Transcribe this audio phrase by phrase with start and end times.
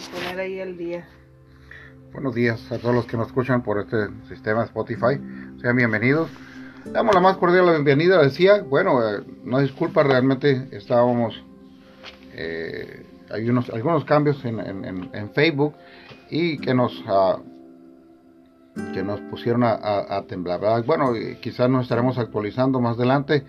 [0.00, 1.06] poner ahí el día.
[2.12, 5.20] Buenos días a todos los que nos escuchan por este sistema Spotify.
[5.60, 6.30] Sean bienvenidos.
[6.86, 8.22] Damos la más cordial bienvenida.
[8.22, 11.42] Decía, bueno, eh, no disculpa, realmente estábamos.
[12.34, 15.74] Eh, hay unos, algunos cambios en, Facebook
[16.30, 16.98] y que nos.
[17.00, 17.42] Uh,
[18.94, 20.82] que nos pusieron a, temblar.
[20.86, 21.12] Bueno,
[21.42, 23.44] quizás nos estaremos actualizando más adelante.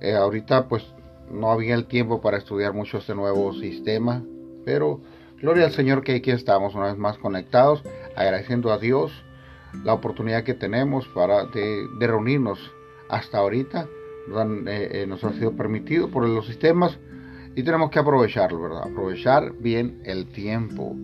[0.00, 0.84] Eh, ahorita pues
[1.28, 4.22] no había el tiempo para estudiar mucho este nuevo sistema,
[4.64, 5.00] pero
[5.40, 7.82] gloria al Señor que aquí estamos una vez más conectados,
[8.16, 9.12] agradeciendo a Dios
[9.84, 12.58] la oportunidad que tenemos para de, reunirnos
[13.08, 13.86] hasta ahorita.
[14.66, 16.98] Eh, eh, nos ha sido permitido por los sistemas
[17.56, 18.82] y tenemos que aprovecharlo, ¿verdad?
[18.90, 20.94] Aprovechar bien el tiempo.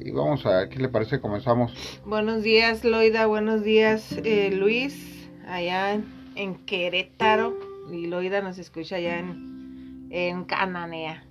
[0.00, 1.72] Y vamos a ver qué le parece, comenzamos.
[2.04, 6.00] Buenos días, Loida, buenos días, eh, Luis, allá
[6.34, 7.54] en, Querétaro.
[7.92, 11.22] Y Loida nos escucha allá en, en Cananea.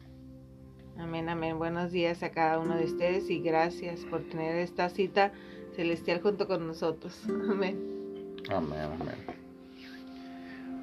[0.98, 1.58] Amén, amén.
[1.58, 5.32] Buenos días a cada uno de ustedes y gracias por tener esta cita
[5.76, 7.20] celestial junto con nosotros.
[7.28, 8.38] Amén.
[8.50, 9.16] Amén, amén.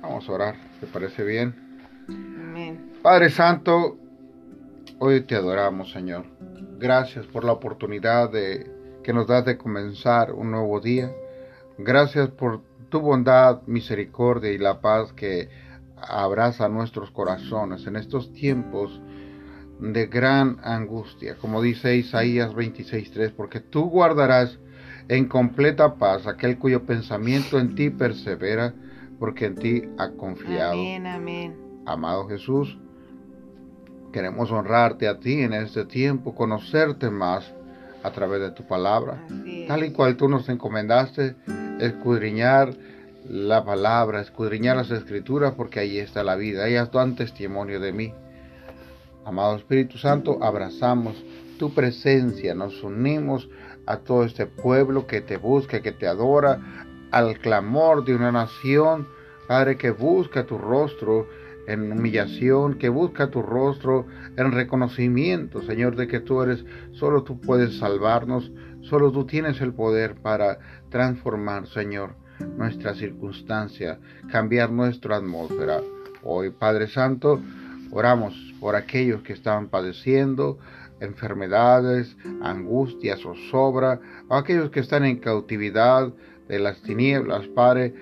[0.03, 1.55] Vamos a orar, ¿te parece bien?
[2.09, 2.93] Amén.
[3.03, 3.99] Padre Santo,
[4.99, 6.25] hoy te adoramos, Señor.
[6.79, 8.71] Gracias por la oportunidad de,
[9.05, 11.13] que nos das de comenzar un nuevo día.
[11.79, 15.49] Gracias por tu bondad, misericordia y la paz que
[15.97, 19.01] abraza nuestros corazones en estos tiempos
[19.81, 24.59] de gran angustia, como dice Isaías 26:3, porque tú guardarás
[25.09, 28.75] en completa paz aquel cuyo pensamiento en ti persevera,
[29.19, 30.73] porque en ti ha confiado.
[30.73, 31.57] Amén, amén.
[31.87, 32.79] Amado Jesús,
[34.13, 37.53] queremos honrarte a ti en este tiempo, conocerte más
[38.03, 39.25] a través de tu palabra,
[39.67, 41.37] tal y cual tú nos encomendaste,
[41.81, 42.75] escudriñar
[43.29, 48.15] la palabra, escudriñar las escrituras, porque ahí está la vida, ellas dan testimonio de mí.
[49.25, 51.23] Amado Espíritu Santo, abrazamos
[51.59, 53.49] tu presencia, nos unimos
[53.87, 59.07] a todo este pueblo que te busca, que te adora, al clamor de una nación,
[59.47, 61.27] Padre, que busca tu rostro
[61.67, 67.41] en humillación, que busca tu rostro en reconocimiento, Señor, de que tú eres, solo tú
[67.41, 68.51] puedes salvarnos,
[68.81, 70.59] solo tú tienes el poder para
[70.89, 72.15] transformar, Señor,
[72.57, 73.99] nuestra circunstancia,
[74.31, 75.81] cambiar nuestra atmósfera.
[76.23, 77.41] Hoy, Padre Santo,
[77.93, 80.59] oramos por aquellos que estaban padeciendo
[81.01, 86.13] enfermedades, angustias, o sobra, o aquellos que están en cautividad
[86.49, 87.95] de las tinieblas, Padre,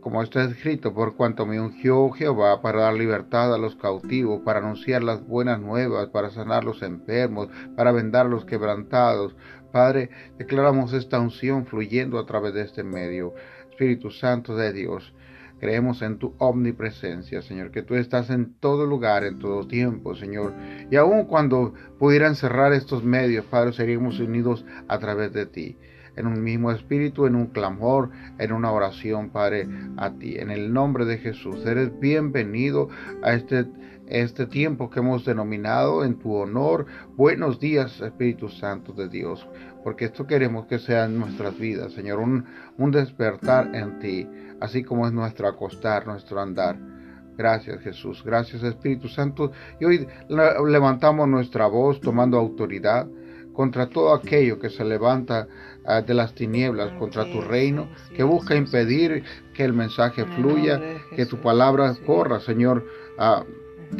[0.00, 4.58] como está escrito, por cuanto me ungió Jehová para dar libertad a los cautivos, para
[4.58, 9.36] anunciar las buenas nuevas, para sanar los enfermos, para vendar los quebrantados.
[9.70, 13.32] Padre, declaramos esta unción fluyendo a través de este medio.
[13.70, 15.14] Espíritu Santo de Dios,
[15.62, 20.54] Creemos en tu omnipresencia, Señor, que tú estás en todo lugar, en todo tiempo, Señor.
[20.90, 25.76] Y aun cuando pudieran cerrar estos medios, Padre, seríamos unidos a través de ti.
[26.16, 29.68] En un mismo espíritu, en un clamor, en una oración, Padre,
[29.98, 30.34] a ti.
[30.36, 32.88] En el nombre de Jesús, eres bienvenido
[33.22, 33.64] a este
[34.08, 36.84] este tiempo que hemos denominado en tu honor.
[37.16, 39.48] Buenos días, Espíritu Santo de Dios,
[39.84, 42.44] porque esto queremos que sea en nuestras vidas, Señor, un,
[42.76, 44.28] un despertar en ti,
[44.62, 46.76] así como es nuestro acostar, nuestro andar.
[47.36, 49.52] Gracias Jesús, gracias Espíritu Santo.
[49.80, 53.06] Y hoy levantamos nuestra voz tomando autoridad
[53.52, 55.46] contra todo aquello que se levanta
[55.84, 59.24] ah, de las tinieblas, contra tu reino, que busca impedir
[59.54, 60.80] que el mensaje fluya,
[61.14, 62.86] que tu palabra corra, Señor.
[63.18, 63.44] a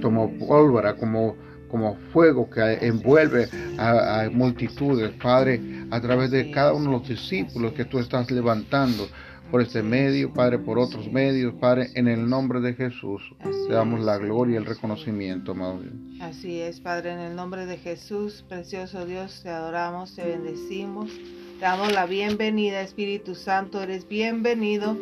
[0.00, 1.36] como pólvora, como,
[1.68, 7.72] como fuego que envuelve a, multitudes, Padre, a través de cada uno de los discípulos
[7.72, 9.08] que tú estás levantando
[9.52, 13.22] por este medio, Padre, por otros medios, Padre, en el nombre de Jesús.
[13.38, 15.80] te damos la gloria y el reconocimiento, amado
[16.22, 21.10] Así es, Padre, en el nombre de Jesús, precioso Dios, te adoramos, te bendecimos,
[21.58, 24.96] te damos la bienvenida, Espíritu Santo, eres bienvenido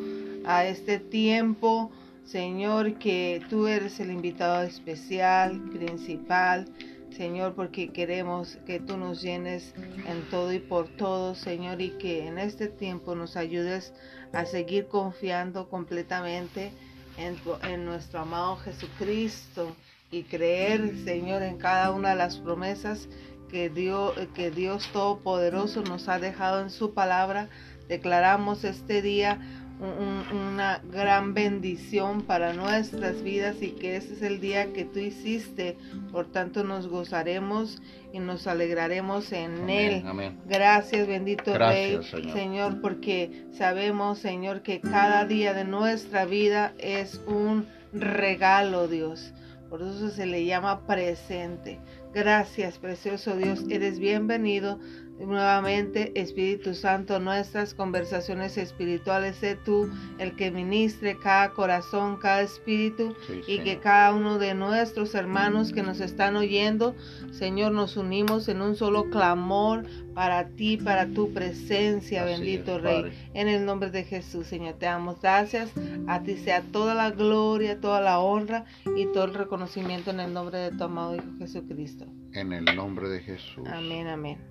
[0.45, 1.93] a este tiempo
[2.25, 6.67] Señor, que tú eres el invitado especial, principal,
[7.11, 9.75] Señor, porque queremos que tú nos llenes
[10.07, 13.93] en todo y por todo, Señor, y que en este tiempo nos ayudes
[14.33, 16.73] a seguir confiando completamente
[17.17, 17.37] en,
[17.69, 19.75] en nuestro amado Jesucristo
[20.11, 23.09] y creer, Señor, en cada una de las promesas
[23.51, 27.49] que Dios, que Dios Todopoderoso nos ha dejado en su palabra.
[27.89, 34.73] Declaramos este día una gran bendición para nuestras vidas y que ese es el día
[34.73, 35.77] que tú hiciste.
[36.13, 37.81] Por tanto, nos gozaremos
[38.13, 40.03] y nos alegraremos en él.
[40.47, 41.99] Gracias, bendito Rey,
[42.33, 42.81] señor.
[42.81, 49.33] porque sabemos, Señor, que cada día de nuestra vida es un regalo, Dios.
[49.71, 51.79] Por eso se le llama presente.
[52.13, 53.65] Gracias, precioso Dios.
[53.71, 54.81] Eres bienvenido
[55.27, 59.37] nuevamente, Espíritu Santo, nuestras conversaciones espirituales.
[59.37, 59.89] Sé tú
[60.19, 63.15] el que ministre cada corazón, cada espíritu
[63.47, 66.95] y que cada uno de nuestros hermanos que nos están oyendo,
[67.33, 69.85] Señor, nos unimos en un solo clamor
[70.15, 73.13] para ti, para tu presencia, bendito Rey.
[73.35, 75.71] En el nombre de Jesús, Señor, te damos gracias.
[76.07, 78.65] A ti sea toda la gloria, toda la honra
[78.97, 82.07] y todo el reconocimiento en el nombre de tu amado Hijo Jesucristo.
[82.33, 83.67] En el nombre de Jesús.
[83.67, 84.50] Amén, amén.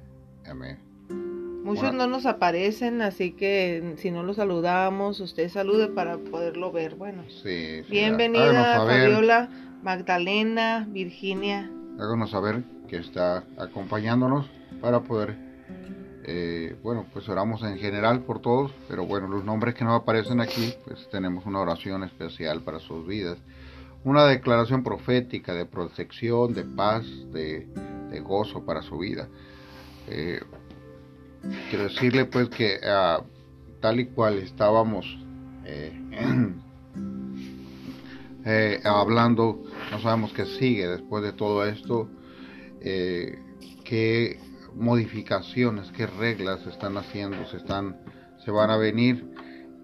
[1.64, 6.96] Muchos no nos aparecen, así que si no los saludamos, usted salude para poderlo ver.
[6.96, 9.50] Bueno, sí, bienvenida Fabiola,
[9.84, 11.70] Magdalena, Virginia.
[12.00, 14.50] Háganos saber que está acompañándonos
[14.82, 15.36] para poder,
[16.24, 20.42] eh, bueno, pues oramos en general por todos, pero bueno, los nombres que nos aparecen
[20.42, 23.38] aquí, pues tenemos una oración especial para sus vidas.
[24.06, 27.68] Una declaración profética de protección, de paz, de,
[28.10, 29.28] de gozo para su vida.
[30.12, 30.40] Eh,
[31.70, 33.24] quiero decirle pues que ah,
[33.80, 35.06] tal y cual estábamos
[35.66, 35.94] eh,
[38.46, 42.10] eh, hablando, no sabemos qué sigue después de todo esto,
[42.82, 44.40] qué
[44.74, 47.98] modificaciones, qué reglas se están haciendo, se están,
[48.44, 49.28] se van a venir.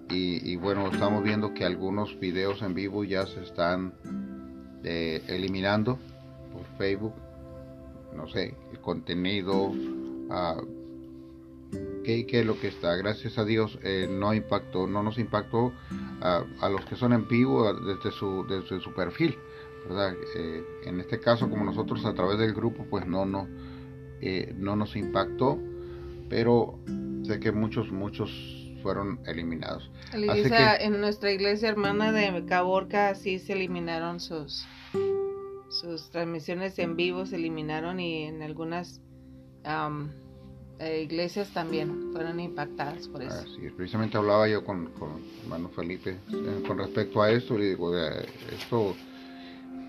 [0.08, 3.96] Y, bueno, estamos viendo que algunos videos en vivo ya se están
[4.84, 5.98] eliminando
[6.54, 7.16] por Facebook,
[8.16, 9.74] no sé, el contenido
[12.04, 12.96] ¿qué, es lo que está?
[12.96, 15.74] Gracias a Dios eh, no impactó, no nos impactó
[16.22, 19.38] a los que son en vivo desde su, desde su perfil.
[19.88, 20.16] ¿verdad?
[20.36, 23.48] Eh, en este caso, como nosotros a través del grupo, pues no, no,
[24.22, 25.60] eh, no nos impactó,
[26.30, 26.80] pero
[27.24, 28.32] sé que muchos, muchos
[28.82, 29.92] fueron eliminados.
[30.14, 34.66] en nuestra iglesia hermana de Caborca sí se eliminaron sus
[35.70, 39.02] sus transmisiones en vivo se eliminaron y en algunas
[40.80, 43.46] eh, iglesias también fueron impactadas por eso.
[43.76, 48.96] precisamente hablaba yo con, con hermano Felipe eh, con respecto a esto, le digo, esto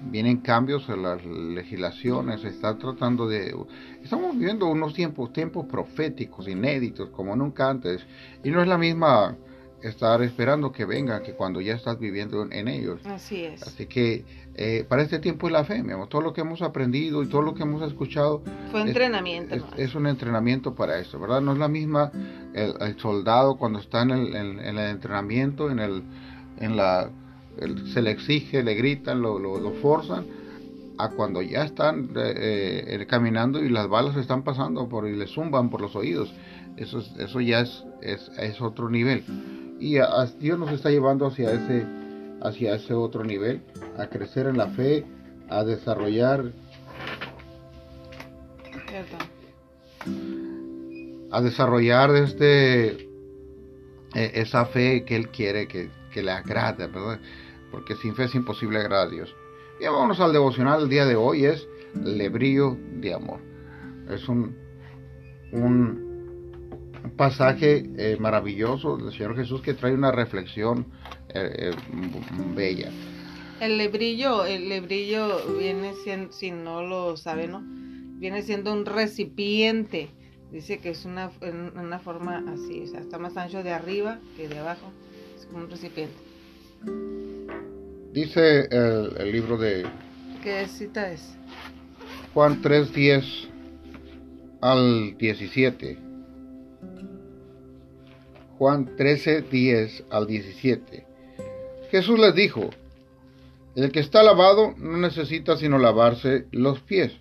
[0.03, 3.55] vienen cambios en las legislaciones, se está tratando de...
[4.03, 8.07] Estamos viviendo unos tiempos, tiempos proféticos, inéditos, como nunca antes,
[8.45, 9.37] y no es la misma
[9.83, 13.01] estar esperando que vengan que cuando ya estás viviendo en, ellos.
[13.05, 13.63] Así es.
[13.63, 14.25] Así que
[14.55, 16.09] eh, para este tiempo es la fe, mi amor.
[16.09, 18.43] Todo lo que hemos aprendido y todo lo que hemos escuchado.
[18.71, 19.55] Fue entrenamiento.
[19.77, 21.41] Es, un entrenamiento para eso, ¿verdad?
[21.41, 22.11] No es la misma
[22.55, 26.03] el, soldado cuando está en el, el, entrenamiento, en el,
[26.59, 27.11] en la,
[27.93, 30.25] se le exige, le gritan, lo, lo, forzan,
[30.99, 35.27] a cuando ya están eh, eh, caminando y las balas están pasando por y le
[35.27, 36.33] zumban por los oídos.
[36.79, 39.25] Eso, eso ya es, es, es otro nivel
[39.79, 39.99] y
[40.39, 41.87] Dios nos está llevando hacia ese,
[42.43, 43.61] hacia ese otro nivel,
[43.99, 45.05] a crecer en la fe,
[45.49, 46.53] a desarrollar
[51.31, 53.09] a desarrollar este
[54.15, 57.21] e, esa fe que él quiere que, le agrade, ¿verdad?
[57.71, 59.37] Porque sin fe es imposible agradar a Dios.
[59.79, 63.41] Y vamos al devocional del día de hoy, es lebrío de amor.
[64.09, 64.57] Es un,
[65.53, 66.06] un
[67.17, 70.87] pasaje eh, maravilloso del Señor Jesús que trae una reflexión
[71.31, 71.75] eh, eh,
[72.55, 72.91] bella.
[73.61, 77.63] El lebrillo, el lebrillo viene siendo, si no lo sabe, ¿no?
[78.19, 80.11] Viene siendo un recipiente.
[80.53, 81.31] Dice que es una,
[81.75, 84.93] una forma así, o sea, está más ancho de arriba que de abajo.
[85.37, 86.15] Es como un recipiente.
[88.13, 89.85] Dice el, el libro de...
[90.43, 91.37] ¿Qué cita es?
[92.33, 93.25] Juan 3, 10
[94.61, 96.06] al 17.
[98.59, 101.07] Juan 13, 10 al 17.
[101.91, 102.71] Jesús les dijo,
[103.75, 107.13] el que está lavado no necesita sino lavarse los pies,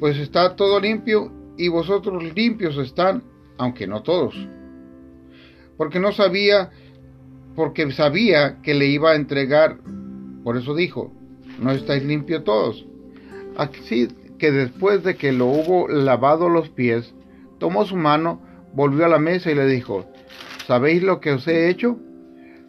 [0.00, 3.22] pues está todo limpio y vosotros limpios están,
[3.58, 4.34] aunque no todos.
[5.76, 6.70] Porque no sabía,
[7.54, 9.78] porque sabía que le iba a entregar,
[10.42, 11.12] por eso dijo,
[11.60, 12.84] no estáis limpios todos.
[13.56, 17.14] Así que después de que lo hubo lavado los pies,
[17.58, 20.04] tomó su mano, volvió a la mesa y le dijo,
[20.66, 21.98] ¿Sabéis lo que os he hecho?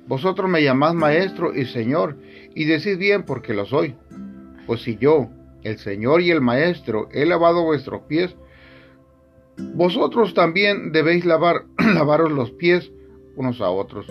[0.06, 2.18] Vosotros me llamás maestro y señor,
[2.54, 3.96] y decís bien porque lo soy.
[4.68, 5.30] Pues si yo,
[5.64, 8.36] el señor y el maestro, he lavado vuestros pies,
[9.58, 12.92] vosotros también debéis lavar, lavaros los pies
[13.38, 14.08] unos a otros.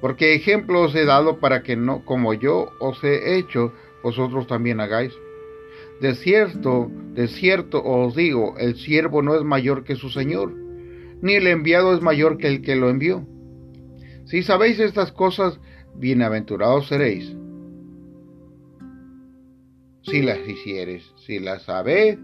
[0.00, 3.72] Porque ejemplo os he dado para que no, como yo os he hecho,
[4.04, 5.12] vosotros también hagáis.
[6.00, 10.61] De cierto, de cierto os digo, el siervo no es mayor que su señor
[11.22, 13.26] ni el enviado es mayor que el que lo envió.
[14.26, 15.58] Si sabéis estas cosas,
[15.94, 17.34] bienaventurados seréis.
[20.02, 22.18] si las hicieres, si las sabes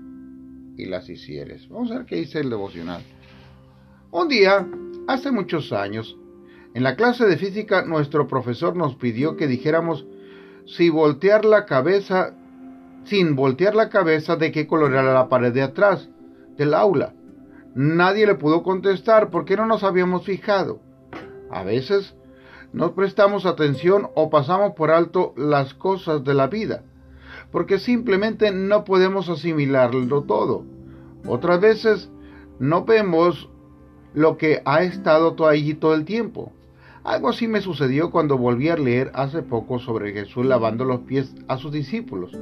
[0.77, 1.69] y las hicieres.
[1.69, 3.03] Vamos a ver qué dice el devocional.
[4.11, 4.67] Un día,
[5.07, 6.17] hace muchos años,
[6.75, 10.07] en la clase de física nuestro profesor nos pidió que dijéramos
[10.67, 12.35] si voltear la cabeza,
[13.05, 16.09] sin voltear la cabeza, de qué color era la pared de atrás
[16.57, 17.15] del aula.
[17.75, 20.81] Nadie le pudo contestar porque no nos habíamos fijado.
[21.51, 22.15] A veces
[22.73, 26.85] no prestamos atención o pasamos por alto las cosas de la vida,
[27.51, 30.65] porque simplemente no podemos asimilarlo todo.
[31.27, 32.11] Otras veces
[32.59, 33.49] no vemos
[34.15, 36.53] lo que ha estado ahí todo el tiempo.
[37.05, 41.35] Algo así me sucedió cuando volví a leer hace poco sobre Jesús lavando los pies
[41.47, 42.33] a sus discípulos.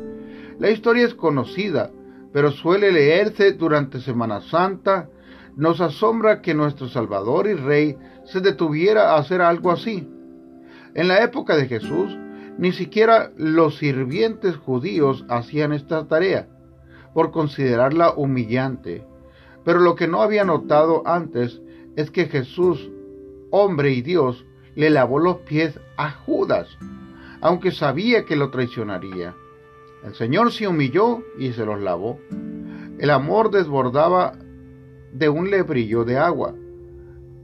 [0.58, 1.90] La historia es conocida,
[2.32, 5.08] pero suele leerse durante Semana Santa.
[5.56, 7.96] Nos asombra que nuestro Salvador y Rey
[8.26, 10.06] se detuviera a hacer algo así.
[10.94, 12.14] En la época de Jesús,
[12.58, 16.46] ni siquiera los sirvientes judíos hacían esta tarea,
[17.14, 19.06] por considerarla humillante.
[19.64, 21.62] Pero lo que no había notado antes
[21.96, 22.90] es que Jesús,
[23.50, 24.44] hombre y Dios,
[24.74, 26.68] le lavó los pies a Judas,
[27.40, 29.34] aunque sabía que lo traicionaría.
[30.04, 32.20] El Señor se humilló y se los lavó.
[32.98, 34.34] El amor desbordaba
[35.18, 36.54] de un lebrillo de agua.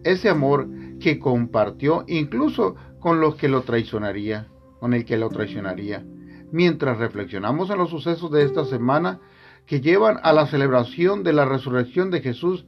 [0.04, 0.68] Ese amor
[1.00, 4.46] que compartió incluso con los que lo traicionaría,
[4.78, 6.04] con el que lo traicionaría.
[6.50, 9.20] Mientras reflexionamos en los sucesos de esta semana
[9.66, 12.66] que llevan a la celebración de la resurrección de Jesús,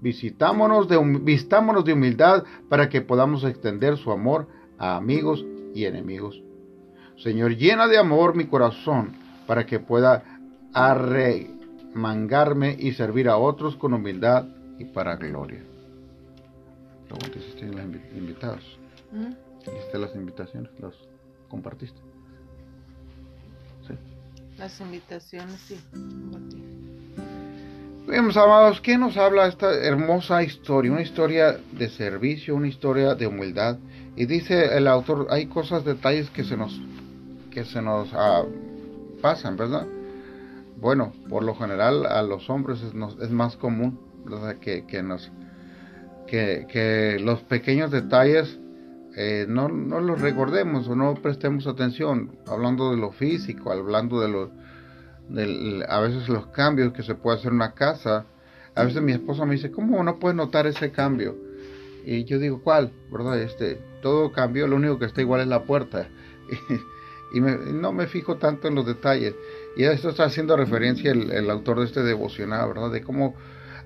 [0.00, 4.48] visitámonos de, de humildad para que podamos extender su amor
[4.78, 6.42] a amigos y enemigos.
[7.16, 9.12] Señor, llena de amor mi corazón
[9.46, 10.22] para que pueda
[11.90, 14.46] arremangarme y servir a otros con humildad
[14.78, 15.62] y para gloria
[17.38, 17.84] hiciste las
[18.16, 18.78] invitados.
[19.12, 19.32] ¿Mm?
[19.62, 20.70] ¿Hiciste las invitaciones?
[20.80, 20.94] ¿Las
[21.48, 21.98] compartiste?
[23.86, 23.94] Sí.
[24.58, 25.78] Las invitaciones, sí.
[28.06, 30.92] Bien, amados, ¿qué nos habla esta hermosa historia?
[30.92, 33.78] Una historia de servicio, una historia de humildad.
[34.16, 36.80] Y dice el autor, hay cosas, detalles que se nos,
[37.50, 38.44] que se nos ah,
[39.20, 39.86] pasan, ¿verdad?
[40.80, 43.98] Bueno, por lo general a los hombres es, es más común
[44.60, 45.30] Que, que nos
[46.28, 48.58] que, los pequeños detalles
[49.16, 54.52] eh, no, los recordemos o no prestemos atención, hablando de lo físico, hablando de lo,
[55.88, 58.26] a veces los cambios que se puede hacer en una casa.
[58.74, 61.36] A veces mi esposa me dice, ¿cómo no puedes notar ese cambio?
[62.04, 62.92] Y yo digo, ¿cuál?
[63.10, 63.40] ¿Verdad?
[63.40, 66.06] Este, todo cambió, lo único que está igual es la puerta.
[67.32, 69.34] y no me fijo tanto en los detalles.
[69.76, 72.90] Y a esto está haciendo referencia el, autor de este devocional, ¿verdad?
[72.90, 73.34] De cómo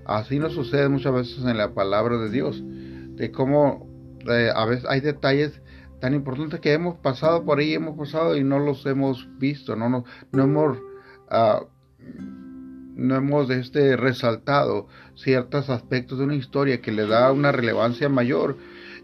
[0.04, 3.88] Así nos sucede muchas veces en la palabra de Dios, de cómo
[4.28, 5.60] eh, a veces hay detalles
[6.00, 9.88] tan importantes que hemos pasado por ahí, hemos pasado y no los hemos visto, no,
[9.88, 10.78] no, no hemos,
[11.30, 11.66] uh,
[12.96, 18.56] no hemos este, resaltado ciertos aspectos de una historia que le da una relevancia mayor.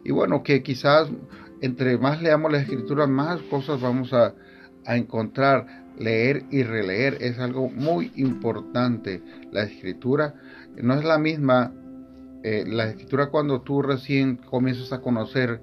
[0.05, 1.09] Y bueno, que quizás
[1.61, 4.35] entre más leamos la escritura, más cosas vamos a,
[4.85, 5.87] a encontrar.
[5.99, 9.21] Leer y releer es algo muy importante.
[9.51, 10.35] La escritura
[10.77, 11.73] no es la misma
[12.45, 15.61] eh, la escritura cuando tú recién comienzas a conocer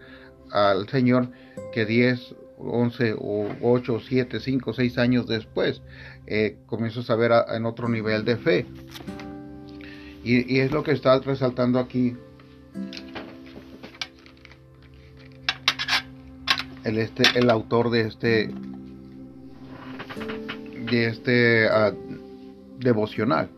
[0.52, 1.30] al Señor
[1.74, 5.82] que 10, 11 o 8, 7, 5, 6 años después
[6.28, 8.66] eh, comienzas a ver en otro nivel de fe.
[10.24, 12.18] Y, es lo que está resaltando aquí
[16.86, 18.50] el, este, el autor de este
[20.90, 21.92] de este ah,
[22.80, 23.50] devocional.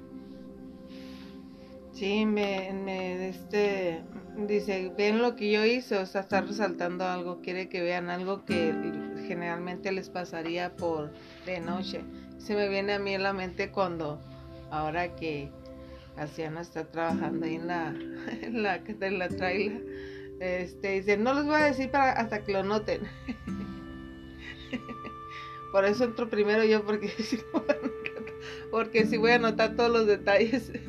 [1.91, 4.01] Sí, me, este,
[4.47, 8.45] dice, ven lo que yo hice, o sea, está resaltando algo, quiere que vean algo
[8.45, 8.73] que
[9.27, 11.11] generalmente les pasaría por
[11.45, 12.01] de noche.
[12.37, 14.21] Se me viene a mí en la mente cuando,
[14.69, 15.49] ahora que
[16.17, 17.89] Asiana está trabajando ahí en la,
[18.41, 19.83] en la, en la trailer,
[20.39, 23.01] este, dice, no les voy a decir para hasta que lo noten.
[25.71, 27.39] Por eso entro primero yo, porque si,
[28.71, 30.71] porque si voy a anotar todos los detalles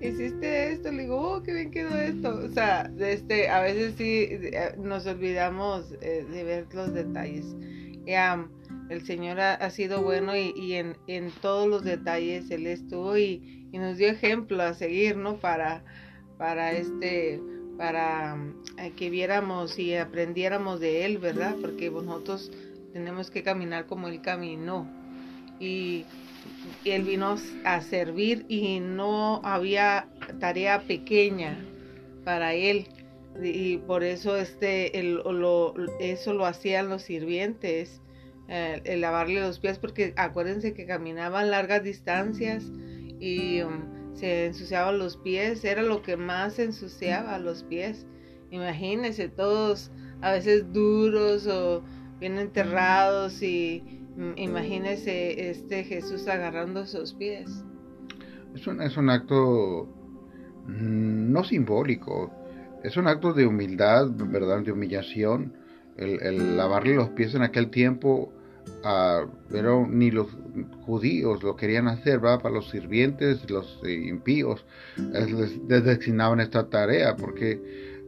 [0.00, 2.40] hiciste esto, le digo, oh, qué bien quedó esto.
[2.44, 7.46] O sea, este, a veces sí eh, nos olvidamos eh, de ver los detalles.
[8.88, 10.96] el Señor ha, sido bueno y, en,
[11.40, 15.38] todos los detalles Él estuvo y, nos dio ejemplo a seguir, ¿no?
[15.38, 15.82] Para,
[16.36, 17.40] para este,
[17.76, 18.36] para
[18.78, 21.56] eh, que viéramos y aprendiéramos de Él, ¿verdad?
[21.60, 22.50] Porque nosotros
[22.92, 24.88] tenemos que caminar como Él caminó.
[25.58, 26.04] Y
[26.84, 30.08] él vino a servir y no había
[30.40, 31.56] tarea pequeña
[32.24, 32.88] para él
[33.40, 38.02] y por eso este lo, eso lo hacían los sirvientes
[38.48, 42.64] el, lavarle los pies, porque acuérdense que caminaban largas distancias
[43.18, 48.06] y um, se ensuciaban los pies, era lo que más ensuciaba los pies.
[48.50, 49.90] Imagínense, todos
[50.20, 51.82] a veces duros o
[52.20, 53.82] bien enterrados y
[54.36, 57.64] imagínense este Jesús agarrando sus pies.
[58.54, 59.88] Es un, es un acto
[60.66, 62.30] mm, no simbólico,
[62.82, 64.60] es un acto de humildad, ¿verdad?
[64.60, 65.54] De humillación.
[65.96, 68.32] El, lavarle los pies en aquel tiempo,
[69.50, 70.28] pero ni los
[70.84, 72.20] judíos lo querían hacer.
[72.20, 74.64] Para los sirvientes, los eh, impíos,
[74.96, 77.60] les, designaban esta tarea, porque,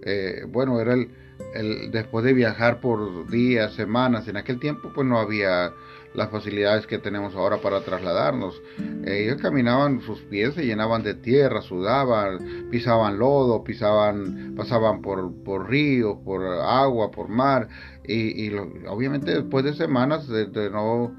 [0.03, 1.11] eh, bueno, era el,
[1.55, 5.73] el, después de viajar por días, semanas, en aquel tiempo, pues no había
[6.15, 8.63] las facilidades que tenemos ahora para trasladarnos.
[9.05, 15.69] Ellos caminaban, sus pies se llenaban de tierra, sudaban, pisaban lodo, pisaban, pasaban por, por
[15.69, 17.69] ríos, por agua, por mar,
[18.07, 18.53] y,
[18.89, 21.15] obviamente después de semanas de, no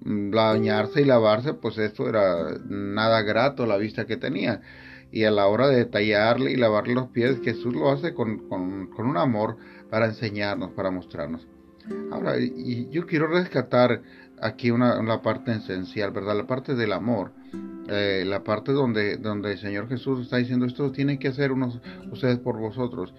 [0.00, 4.60] bañarse y lavarse, pues esto era nada grato la vista que tenía.
[5.10, 9.06] Y a la hora de tallarle y lavarle los pies, Jesús lo hace con, con,
[9.06, 9.56] un amor
[9.90, 11.46] para enseñarnos, para mostrarnos.
[12.10, 14.02] Ahora, y yo quiero rescatar
[14.40, 16.36] aquí una, parte esencial, ¿verdad?
[16.36, 17.32] La parte del amor.
[17.86, 21.80] Eh, la parte donde, donde el Señor Jesús está diciendo esto tienen que hacer unos,
[22.10, 23.12] ustedes por vosotros.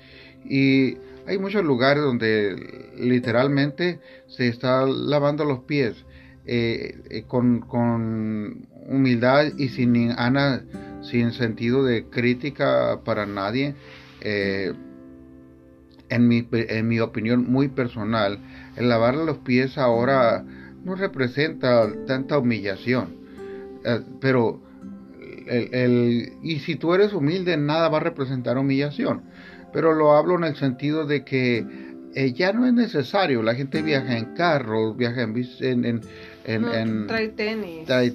[0.44, 5.96] Y hay muchos lugares donde literalmente se está lavando los pies
[6.48, 10.14] eh, eh, con, con, humildad y sin,
[11.02, 13.76] sin sentido de crítica para nadie.
[14.22, 14.76] en,
[16.28, 18.40] mi, en mi opinión muy personal,
[18.78, 20.44] el lavarle los pies ahora
[20.84, 23.25] no representa tanta humillación.
[23.86, 24.62] Eh, pero,
[25.48, 29.24] el, y si tú eres humilde, nada va a representar humillación.
[29.72, 31.66] Pero lo hablo en el sentido de que
[32.16, 33.44] eh, ya no es necesario.
[33.44, 35.36] La gente viaja en carros, viaja en...
[35.86, 36.02] en,
[36.46, 37.86] en, trae tenis.
[37.86, 38.14] Trae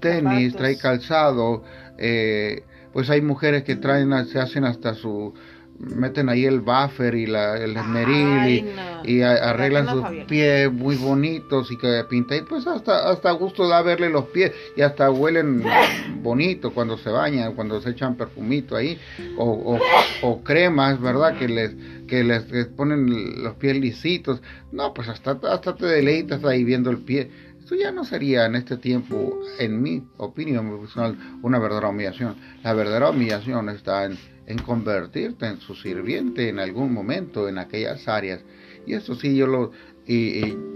[0.00, 1.64] tenis, trae calzado.
[1.98, 5.34] Eh, pues hay mujeres que traen, se hacen hasta su
[5.80, 8.64] meten ahí el buffer y la, el esmeril
[9.04, 13.82] y, arreglan sus pies muy bonitos y que pintan y pues hasta hasta gusto da
[13.82, 14.52] verle los pies.
[14.76, 15.64] Y hasta huelen
[16.22, 18.98] bonito cuando se bañan cuando se echan perfumito ahí.
[19.38, 19.78] O,
[20.22, 21.74] o, cremas verdad que les
[22.06, 22.42] que les,
[22.76, 24.42] ponen los pies lisitos.
[24.72, 27.30] No pues hasta hasta te deleitas ahí viendo el pie.
[27.70, 32.34] Esto ya no sería en este tiempo, en mi opinión personal, una verdadera humillación.
[32.64, 34.18] La verdadera humillación está en,
[34.50, 38.40] en convertirte en su sirviente en algún momento en aquellas áreas.
[38.84, 39.70] Y eso sí, yo lo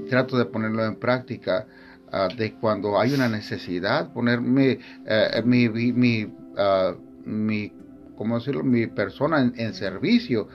[0.08, 1.66] trato de ponerlo en práctica
[2.12, 7.72] ah, de cuando hay una necesidad, ponerme eh, mi, mi, uh, mi
[8.16, 8.62] ¿cómo decirlo?
[8.62, 10.48] mi persona en, servicio,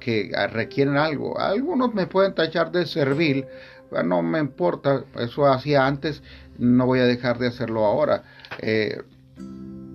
[0.00, 1.40] que ah, requieren algo.
[1.40, 3.46] Algunos me pueden tachar de servil,
[4.04, 6.22] no me importa, eso hacía antes,
[6.58, 8.22] no voy a dejar de hacerlo ahora.
[8.58, 9.00] Eh,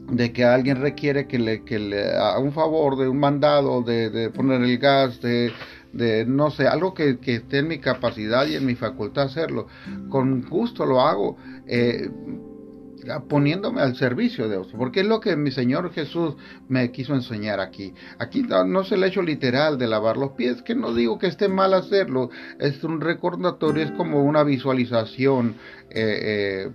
[0.10, 4.30] de que alguien requiere que le, que le haga un favor de un mandado, de,
[4.34, 5.52] poner el gas, de,
[5.94, 9.68] de no sé, algo que, esté en mi capacidad y en mi facultad hacerlo.
[10.10, 11.38] Con gusto lo hago,
[11.68, 12.10] eh,
[13.28, 16.36] poniéndome al servicio de otros, porque es lo que mi Señor Jesús
[16.68, 17.94] me quiso enseñar aquí.
[18.20, 21.48] Aquí no, es el hecho literal de lavar los pies, que no digo que esté
[21.48, 25.56] mal hacerlo, es un recordatorio, es como una visualización.
[25.90, 26.72] Eh, eh,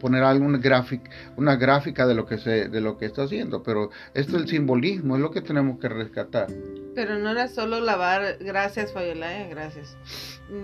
[0.00, 3.90] poner alguna gráfica, una gráfica de lo que se, de lo que está haciendo, pero
[4.14, 6.48] esto es el simbolismo, es lo que tenemos que rescatar.
[6.94, 9.96] Pero no era solo lavar, gracias Fabiola, eh, gracias.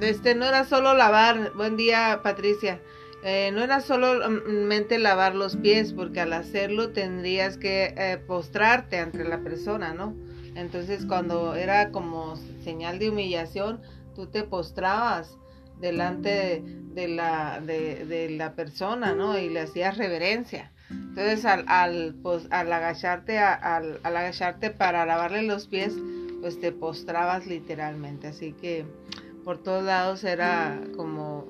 [0.01, 2.81] Este no era solo lavar, buen día Patricia.
[3.25, 9.23] Eh, no era solamente lavar los pies, porque al hacerlo tendrías que eh, postrarte ante
[9.23, 10.17] la persona, ¿no?
[10.57, 13.81] Entonces cuando era como señal de humillación,
[14.15, 15.39] tú te postrabas
[15.83, 16.63] delante
[16.95, 19.37] de, la, de, la persona, ¿no?
[19.39, 20.73] Y le hacías reverencia.
[20.91, 25.95] Entonces, al, al, pues, al agacharte, al, agacharte para lavarle los pies,
[26.41, 28.29] pues te postrabas literalmente.
[28.29, 28.87] Así que
[29.45, 31.47] por todos lados era como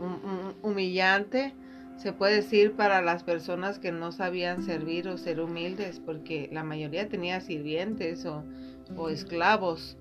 [0.63, 1.55] humillante,
[1.99, 6.65] se puede decir, para las personas que no sabían servir o ser humildes, porque la
[6.65, 8.43] mayoría tenía sirvientes o,
[8.97, 9.97] o esclavos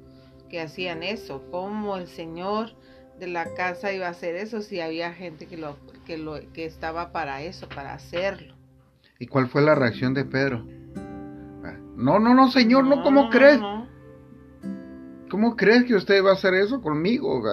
[0.50, 1.44] que hacían eso.
[1.52, 2.76] Como el Señor
[3.22, 6.66] de la casa iba a hacer eso si había gente que lo que lo que
[6.66, 8.56] estaba para eso, para hacerlo.
[9.20, 10.66] ¿Y cuál fue la reacción de Pedro?
[11.64, 13.60] Ah, no, no, no, señor, no, ¿cómo crees?
[15.30, 17.44] ¿Cómo crees que usted va a hacer eso conmigo?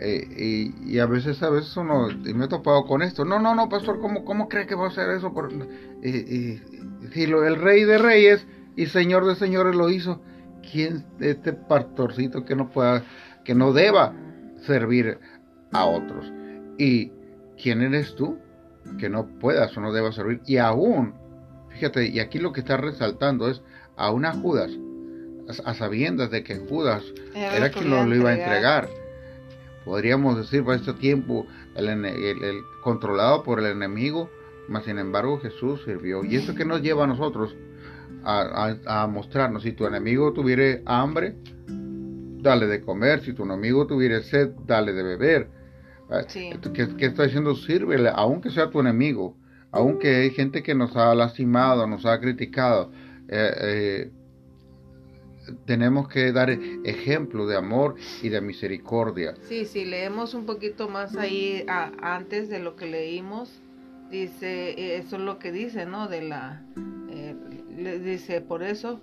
[0.00, 3.54] Eh, y, a veces, a veces uno, y me he topado con esto, no, no,
[3.54, 5.32] no, pastor, ¿cómo, cómo cree que va a hacer eso?
[5.32, 5.52] Por,
[6.02, 6.60] y,
[7.12, 10.20] si lo, el rey de reyes y señor de señores lo hizo,
[10.72, 13.04] ¿quién, este pastorcito que no pueda,
[13.44, 14.12] que no deba
[14.66, 15.18] servir
[15.72, 16.32] a otros.
[16.78, 17.12] ¿Y
[17.60, 18.38] quién eres tú?
[18.98, 20.40] Que no puedas o no debas servir.
[20.46, 21.14] Y aún,
[21.70, 23.62] fíjate, y aquí lo que está resaltando es,
[23.96, 24.70] aún a Judas,
[25.64, 27.02] a sabiendas de que Judas
[27.34, 28.88] era, quien lo, iba a entregar.
[29.84, 34.30] Podríamos decir para este tiempo, el, el, controlado por el enemigo,
[34.68, 36.24] mas sin embargo Jesús sirvió.
[36.24, 37.56] Y eso que nos lleva a nosotros
[38.24, 41.36] a, a, mostrarnos, si tu enemigo tuviera hambre,
[42.40, 45.48] dale de comer, si tu enemigo tuviera sed, dale de beber.
[46.10, 46.56] Ah, ¿Qué,
[46.98, 47.54] está diciendo?
[47.54, 49.36] Sírvele, aunque sea tu enemigo,
[49.70, 52.90] aunque hay gente que nos ha lastimado, nos ha criticado.
[53.28, 54.10] Eh, eh,
[55.66, 59.34] tenemos que dar ejemplo de amor y de misericordia.
[59.42, 63.60] Sí, sí, leemos un poquito más ahí antes de lo que leímos,
[64.10, 66.08] dice, eh, eso es lo que dice, ¿no?
[66.08, 66.62] De la,
[67.10, 67.34] eh,
[68.02, 69.00] dice, por eso,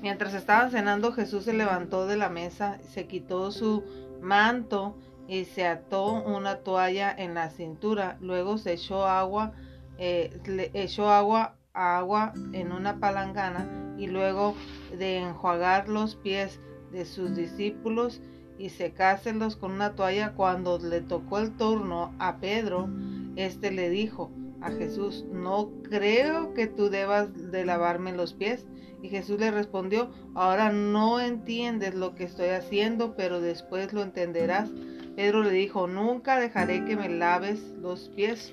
[0.00, 3.84] mientras estaban cenando, Jesús se levantó de la mesa, se quitó su
[4.20, 4.96] manto
[5.28, 9.52] y se ató una toalla en la cintura, luego se echó agua,
[9.98, 14.54] eh, le echó agua, agua en una palangana y luego
[14.98, 16.60] de enjuagar los pies
[16.90, 18.20] de sus discípulos
[18.58, 20.32] y secárselos con una toalla.
[20.32, 22.88] Cuando le tocó el turno a Pedro,
[23.36, 24.30] éste le dijo
[24.60, 28.66] a Jesús, no creo que tú debas de lavarme los pies.
[29.02, 34.70] Y Jesús le respondió, ahora no entiendes lo que estoy haciendo, pero después lo entenderás.
[35.16, 38.52] Pedro le dijo, nunca dejaré que me laves los pies.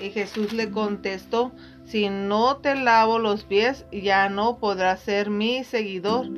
[0.00, 1.52] Y Jesús le contestó,
[1.84, 6.28] si no te lavo los pies, ya no podrás ser mi seguidor.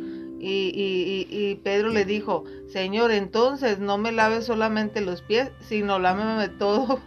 [0.44, 7.00] Y, Pedro le dijo, Señor, entonces no me laves solamente los pies, sino lávame todo,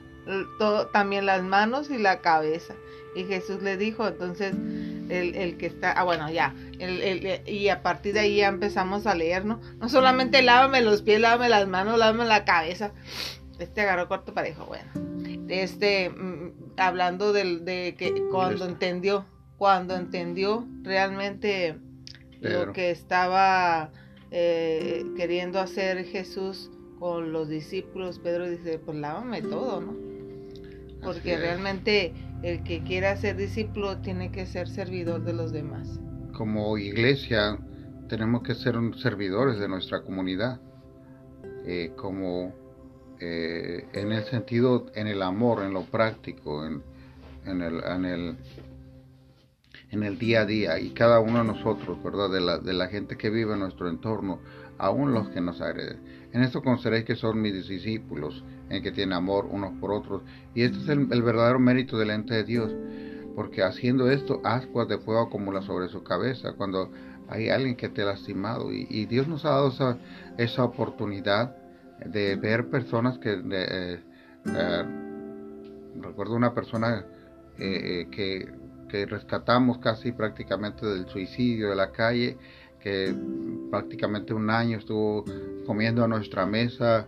[0.57, 2.75] todo, también las manos y la cabeza.
[3.15, 4.53] Y Jesús le dijo, entonces,
[5.09, 6.53] el, que está, ah, bueno, ya,
[7.45, 9.61] y a partir de ahí ya empezamos a leer, ¿no?
[9.79, 12.91] No solamente lávame los pies, lávame las manos, lávame la cabeza.
[13.57, 14.91] Este agarró corto parejo, bueno.
[15.47, 19.25] Este, mm, hablando de, que cuando entendió,
[19.57, 21.77] cuando entendió realmente
[22.41, 23.91] lo que estaba
[24.31, 30.14] eh, queriendo hacer Jesús con los discípulos, Pedro dice, pues lávame todo, ¿no?
[31.05, 32.13] Porque realmente
[32.43, 35.99] el que quiera ser discípulo tiene que ser servidor de los demás.
[36.33, 37.57] Como iglesia
[38.07, 40.59] tenemos que ser servidores de nuestra comunidad,
[41.65, 42.53] eh, como
[43.19, 46.81] eh, en el sentido, en el amor, en lo práctico, en,
[47.45, 48.37] el, en, el,
[49.91, 50.79] en el día a día.
[50.79, 52.29] Y cada uno de nosotros, ¿verdad?
[52.29, 54.39] De la, de la gente que vive en nuestro entorno,
[54.77, 55.99] aún los que nos agreden.
[56.33, 60.21] En esto conoceréis que son mis discípulos, en que tienen amor unos por otros.
[60.53, 62.73] Y este es el, verdadero mérito del ente de Dios.
[63.35, 66.91] Porque haciendo esto, ascuas de fuego acumula sobre su cabeza cuando
[67.27, 68.71] hay alguien que te ha lastimado.
[68.71, 69.97] Y, Dios nos ha dado esa,
[70.37, 71.55] esa oportunidad
[72.05, 73.99] de ver personas que eh,
[74.45, 74.83] eh,
[76.01, 77.05] recuerdo una persona
[77.57, 78.51] eh, que,
[78.89, 82.37] que, rescatamos casi prácticamente del suicidio de la calle
[82.81, 83.15] que
[83.71, 85.23] prácticamente un año estuvo
[85.65, 87.07] comiendo a nuestra mesa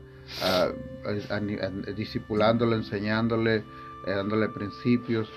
[1.96, 3.64] disipulándole enseñándole
[4.06, 5.30] dándole principios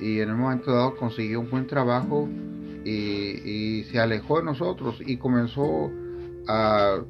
[0.00, 2.28] y en el momento dado consiguió un buen trabajo
[2.84, 5.90] y, se alejó de nosotros y comenzó
[6.48, 7.00] a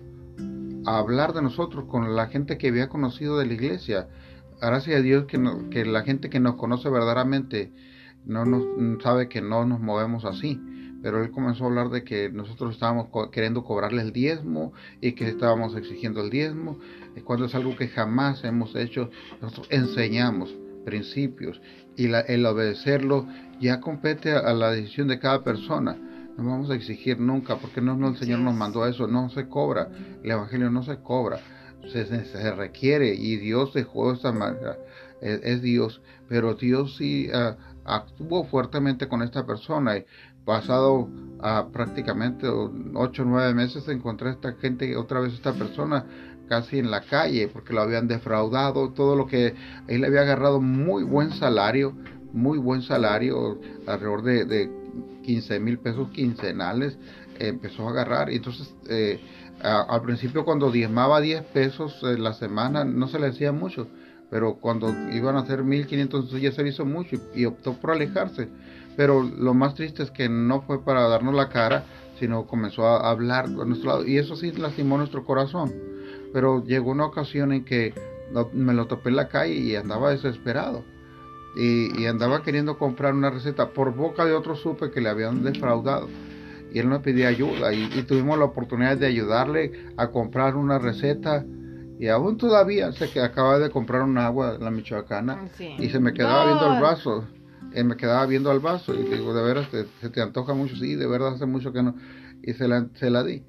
[0.87, 4.09] a hablar de nosotros con la gente que había conocido de la iglesia.
[4.61, 7.73] Gracias a Dios que la gente que nos conoce verdaderamente
[8.25, 10.61] no nos sabe que no nos movemos así.
[11.03, 15.29] Pero él comenzó a hablar de que nosotros estábamos queriendo cobrarle el diezmo y que
[15.29, 16.79] estábamos exigiendo el diezmo,
[17.25, 19.11] cuando es algo que jamás hemos hecho.
[19.41, 20.55] Nosotros enseñamos
[20.85, 21.61] principios
[21.97, 23.27] y el obedecerlo
[23.61, 25.97] ya compete a la decisión de cada persona
[26.37, 29.29] no vamos a exigir nunca, porque no, no el Señor nos mandó a eso, no
[29.31, 29.89] se cobra,
[30.23, 31.41] el Evangelio no se cobra,
[31.93, 34.79] se, se, requiere y Dios dejó de esta manera,
[35.21, 37.55] es, Dios, pero Dios sí uh,
[37.85, 40.05] actuó fuertemente con esta persona y
[40.45, 41.09] pasado
[41.41, 42.47] a prácticamente
[42.95, 46.05] ocho o nueve meses encontré a esta gente, otra vez esta persona
[46.49, 49.55] casi en la calle porque lo habían defraudado, todo lo que
[49.89, 51.95] él había agarrado muy buen salario,
[52.33, 54.71] muy buen salario, alrededor de
[55.23, 56.99] 15 mil pesos quincenales,
[57.39, 58.31] empezó a agarrar.
[58.31, 59.21] Y entonces, eh,
[59.63, 63.87] al principio cuando diezmaba 10 pesos en la semana, no se le hacía mucho.
[64.33, 68.49] Pero cuando iban a hacer 1500, ya se hizo mucho y, optó por alejarse.
[68.97, 71.85] Pero lo más triste es que no fue para darnos la cara,
[72.19, 74.07] sino comenzó a hablar a nuestro lado.
[74.07, 75.71] Y eso sí lastimó nuestro corazón.
[76.33, 77.93] Pero llegó una ocasión en que
[78.55, 80.83] me lo topé en la calle y andaba desesperado
[81.55, 83.69] y, andaba queriendo comprar una receta.
[83.69, 86.09] Por boca de otro supe que le habían defraudado
[86.73, 91.45] y él me pedía ayuda y, tuvimos la oportunidad de ayudarle a comprar una receta
[91.99, 96.13] Y aún todavía sé que acaba de comprar un agua la michoacana y se me
[96.13, 97.25] quedaba viendo el vaso.
[97.75, 99.69] Y me quedaba viendo al vaso y digo, de veras,
[100.01, 101.95] se te antoja mucho, sí, de verdad hace mucho que no.
[102.43, 103.45] Y se la, se la di.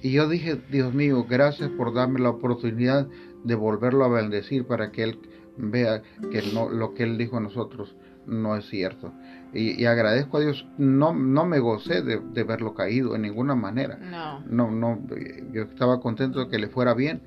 [0.00, 3.08] Y yo dije, Dios mío, gracias por darme la oportunidad
[3.44, 5.18] de volverlo a bendecir para que Él
[5.56, 7.94] vea que no, lo que Él dijo a nosotros
[8.28, 9.12] no es cierto.
[9.54, 13.96] Y, agradezco a Dios, no, no me gocé de, verlo caído en ninguna manera.
[13.96, 14.70] No.
[14.70, 14.70] no.
[14.70, 15.16] No,
[15.52, 17.22] yo estaba contento de que le fuera bien.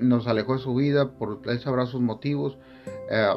[0.00, 2.58] Nos alejó de su vida por él sabrá sus motivos.
[3.10, 3.28] Eh,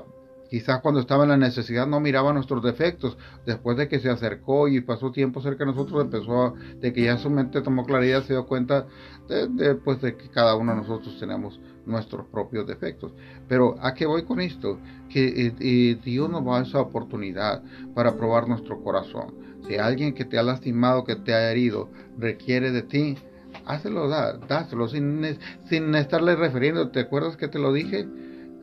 [0.53, 3.17] Quizás cuando estaba en la necesidad no miraba nuestros defectos.
[3.43, 7.17] Después de que se acercó y pasó tiempo cerca de nosotros, empezó de que ya
[7.17, 8.85] su mente tomó claridad, se dio cuenta
[9.27, 13.13] de, pues, de que cada uno de nosotros tenemos nuestros propios defectos.
[13.47, 14.77] Pero ¿a qué voy con esto?
[15.09, 17.63] Que Dios nos va a esa oportunidad
[17.95, 19.33] para probar nuestro corazón.
[19.67, 23.17] Si alguien que te ha lastimado, que te ha herido, requiere de ti,
[23.65, 26.89] hazlo, da, dáselo, sin, sin estarle refiriendo.
[26.89, 28.07] ¿Te acuerdas que te lo dije?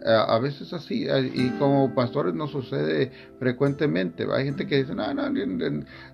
[0.05, 4.27] a veces así, y como pastores nos sucede frecuentemente.
[4.33, 5.31] Hay gente que dice, no, no,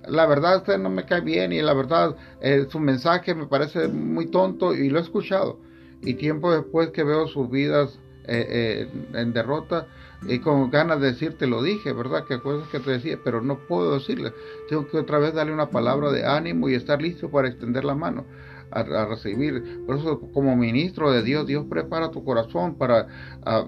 [0.09, 3.89] la verdad usted no me cae bien y la verdad eh, su mensaje me parece
[3.89, 5.61] muy tonto y lo he escuchado.
[6.03, 9.87] Y tiempo después que veo sus vidas eh, eh, en derrota
[10.27, 12.25] y con ganas de decirte lo dije, ¿verdad?
[12.25, 14.33] Que cosas que te decía, pero no puedo decirle.
[14.69, 17.95] Tengo que otra vez darle una palabra de ánimo y estar listo para extender la
[17.95, 18.25] mano
[18.71, 19.85] a, recibir.
[19.87, 23.07] Por eso como ministro de Dios, Dios prepara tu corazón para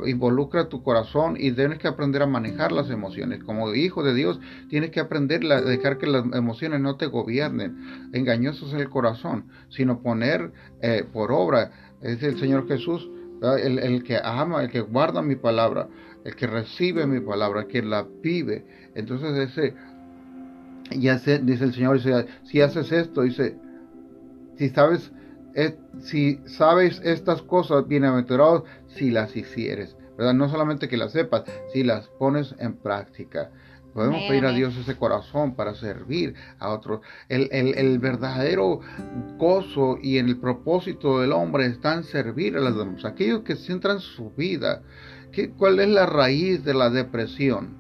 [0.06, 3.42] involucrar tu corazón y tienes que aprender a manejar las emociones.
[3.44, 8.10] Como hijo de Dios, tienes que aprender a dejar que las emociones no te gobiernen.
[8.12, 11.70] Engañoso es el corazón, sino poner eh, por obra.
[12.00, 13.08] Es el Señor Jesús,
[13.42, 15.88] el, el que ama, el que guarda mi palabra,
[16.24, 18.64] el que recibe mi palabra, el que la vive.
[18.94, 19.74] Entonces ese
[20.96, 22.00] ya dice el Señor,
[22.44, 23.56] si haces esto, dice,
[24.58, 25.12] si sabes,
[25.54, 30.34] eh, si sabes estas cosas, bienaventurados si las hicieres, ¿verdad?
[30.34, 33.50] No solamente que las sepas, si las pones en práctica.
[33.94, 37.00] Podemos pedir a Dios ese corazón para servir a otros.
[37.28, 38.80] El, el, verdadero
[39.38, 43.04] gozo y el propósito del hombre está en servir a los demás.
[43.04, 44.82] Aquellos que centran su vida.
[45.32, 47.77] ¿qué, ¿Cuál es la raíz de la depresión?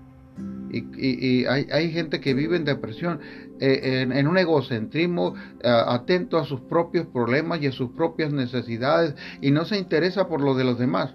[0.70, 3.20] Y, y, hay, hay, gente que vive en depresión
[3.60, 9.14] eh, en, un egocentrismo eh, atento a sus propios problemas y a sus propias necesidades
[9.40, 11.14] y no se interesa por lo de los demás.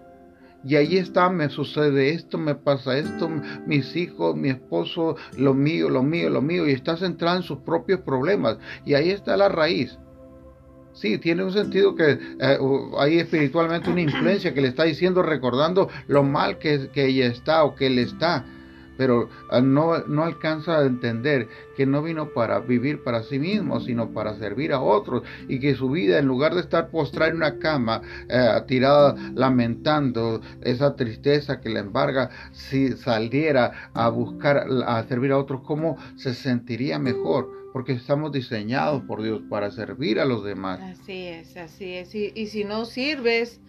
[0.66, 3.30] Y ahí está, me sucede esto, me pasa esto,
[3.66, 7.60] mis hijos, mi esposo, lo mío, lo mío, lo mío, y está centrado en sus
[7.60, 8.58] propios problemas.
[8.86, 9.98] Y ahí está la raíz.
[10.94, 12.58] Sí, tiene un sentido que eh,
[12.98, 17.64] hay espiritualmente una influencia que le está diciendo, recordando lo mal que, que ella está
[17.64, 18.46] o que él está
[18.98, 23.80] pero ah, no, no, alcanza a entender que no vino para vivir para sí mismo,
[23.80, 27.38] sino para servir a otros y que su vida, en lugar de estar postrada en
[27.38, 35.04] una cama, eh, tirada lamentando esa tristeza que le embarga, si saliera a buscar, a
[35.04, 37.64] servir a otros, ¿cómo se sentiría mejor?
[37.74, 40.80] porque estamos diseñados por Dios para servir a los demás.
[40.80, 42.14] Así es, así es.
[42.14, 43.60] Y, si no sirves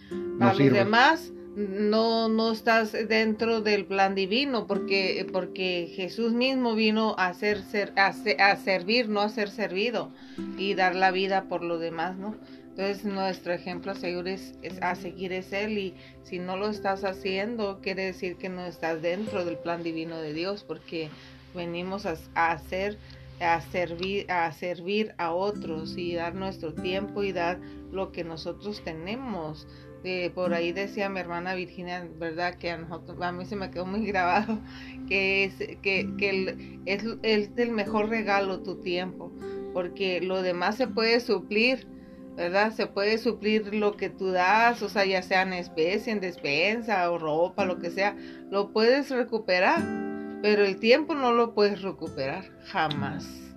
[0.40, 7.14] a los demás, no, no estás dentro del plan divino, porque, porque Jesús mismo vino
[7.16, 8.12] a, hacer, ser, a,
[8.56, 10.10] servir, no a ser servido,
[10.58, 12.34] y dar la vida por lo demás, ¿no?
[12.70, 17.04] Entonces nuestro ejemplo a seguir es, a seguir es Él y si no lo estás
[17.04, 21.08] haciendo, quiere decir que no estás dentro del plan divino de Dios, porque
[21.54, 22.98] venimos a, a hacer
[23.40, 28.82] a servir, a servir a otros y dar nuestro tiempo y dar lo que nosotros
[28.84, 29.66] tenemos
[30.34, 32.54] por ahí decía mi hermana Virginia, ¿verdad?
[32.56, 34.58] Que a, nosotros, a mí se me quedó muy grabado,
[35.08, 39.32] que es, que, que es, el mejor regalo tu tiempo,
[39.72, 41.86] porque lo demás se puede suplir,
[42.36, 42.72] ¿verdad?
[42.72, 47.10] Se puede suplir lo que tú das, o sea, ya sea en especie, en despensa
[47.10, 48.14] o ropa, lo que sea,
[48.50, 49.80] lo puedes recuperar,
[50.42, 53.53] pero el tiempo no lo puedes recuperar, jamás.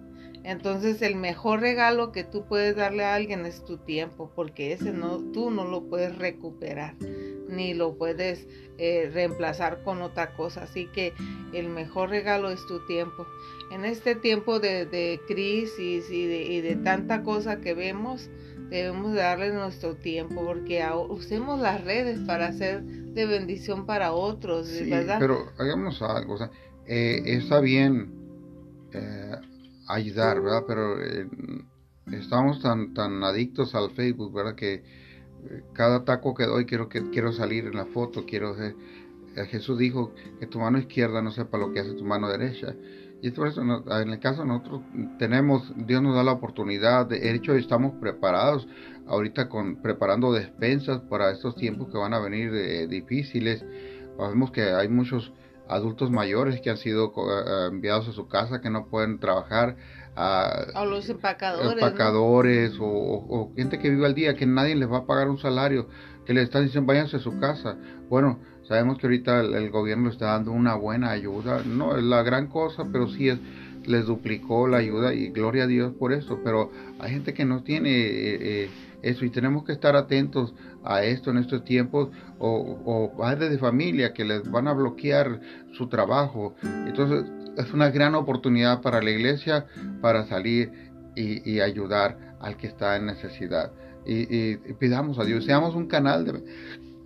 [0.47, 4.93] Entonces el mejor regalo que tú puedes darle a alguien es tu tiempo, porque ese
[4.93, 6.95] no, tú no lo puedes recuperar,
[7.49, 10.63] ni lo puedes eh, reemplazar con otra cosa.
[10.63, 11.11] Así que
[11.51, 13.27] el mejor regalo es tu tiempo.
[13.71, 18.29] En este tiempo de, crisis y de, tanta cosa que vemos,
[18.69, 25.17] debemos darle nuestro tiempo, porque usemos las redes para hacer de bendición para otros, ¿verdad?
[25.19, 26.51] Pero hagamos algo, o sea,
[26.85, 28.13] eh, está bien.
[28.93, 29.35] Eh,
[29.87, 30.63] ayudar, ¿verdad?
[30.67, 31.27] Pero eh,
[32.11, 34.55] estamos tan, tan adictos al Facebook, ¿verdad?
[34.55, 38.55] Que eh, cada taco que doy quiero, que, quiero salir en la foto, quiero...
[38.61, 38.75] Eh,
[39.45, 42.73] Jesús dijo que tu mano izquierda no sepa lo que hace tu mano derecha.
[43.21, 44.81] Y por eso en el caso nosotros
[45.17, 48.67] tenemos, Dios nos da la oportunidad, de hecho estamos preparados
[49.07, 53.65] ahorita con preparando despensas para estos tiempos que van a venir eh, difíciles.
[54.17, 55.33] Sabemos que hay muchos
[55.69, 59.75] adultos mayores que han sido eh, enviados a su casa que no pueden trabajar
[60.15, 65.05] a, los empacadores, empacadores o, gente que vive al día que nadie les va a
[65.05, 65.87] pagar un salario
[66.25, 67.77] que le están diciendo váyanse a su casa
[68.09, 72.47] bueno sabemos que ahorita el, gobierno está dando una buena ayuda no es la gran
[72.47, 73.37] cosa pero sí es
[73.85, 77.63] les duplicó la ayuda y gloria a Dios por eso pero hay gente que no
[77.63, 78.69] tiene eh, eh,
[79.01, 83.57] eso y tenemos que estar atentos a esto en estos tiempos o, o padres de
[83.57, 85.39] familia que les van a bloquear
[85.73, 87.25] su trabajo entonces
[87.57, 89.65] es una gran oportunidad para la iglesia
[90.01, 90.71] para salir
[91.17, 93.71] y, ayudar al que está en necesidad.
[94.05, 96.43] Y, pidamos a Dios, seamos un canal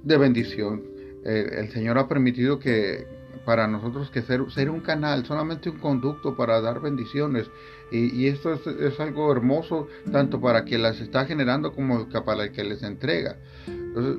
[0.03, 0.83] de, bendición.
[1.23, 3.07] el Señor ha permitido que
[3.45, 7.49] para nosotros que ser, ser un canal, solamente un conducto para dar bendiciones.
[7.91, 12.63] Y, esto es, algo hermoso, tanto para quien las está generando como para el que
[12.63, 13.35] les entrega.
[13.67, 14.17] Entonces,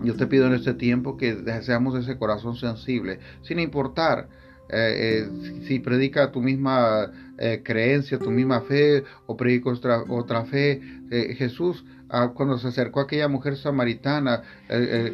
[0.00, 4.28] yo te pido en este tiempo que seamos ese corazón sensible, sin importar
[4.72, 10.44] eh, eh, si predica tu misma eh, creencia, tu misma fe, o predica otra, otra
[10.46, 10.80] fe.
[11.36, 11.84] Jesús,
[12.34, 14.42] cuando se acercó aquella mujer samaritana,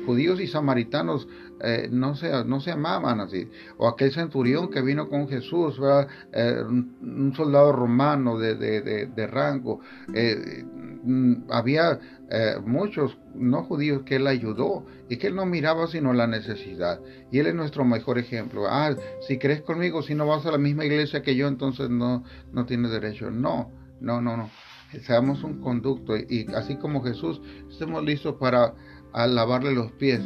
[0.06, 1.28] judíos y samaritanos
[1.90, 3.48] no, se, no se amaban así.
[3.76, 9.80] O aquel centurión que vino con Jesús, un, soldado romano de, de, de rango.
[11.04, 11.98] Mm, había
[12.30, 17.00] eh, muchos no judíos que él ayudó y que él no miraba sino la necesidad.
[17.30, 18.66] Y él es nuestro mejor ejemplo.
[18.68, 18.94] Ah,
[19.26, 22.66] si crees conmigo, si no vas a la misma iglesia que yo, entonces no, no
[22.66, 23.30] tienes derecho.
[23.30, 24.50] No, no, no, no.
[25.02, 28.74] Seamos un conducto y, así como Jesús, estemos listos para
[29.14, 30.20] lavarle los pies.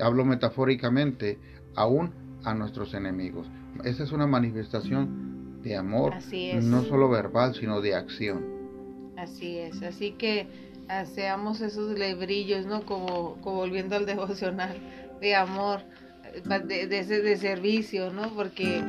[0.00, 1.38] Hablo metafóricamente,
[1.74, 2.12] aún
[2.44, 3.48] a nuestros enemigos.
[3.84, 6.14] Esa es una manifestación de amor,
[6.62, 8.44] no solo verbal, sino de acción.
[9.16, 10.46] Así es, así que
[11.14, 12.84] seamos esos lebrillos, ¿no?
[12.84, 14.76] Como, como volviendo al devocional,
[15.20, 15.80] de amor,
[16.34, 18.34] eh, de, de, servicio, ¿no?
[18.34, 18.82] Porque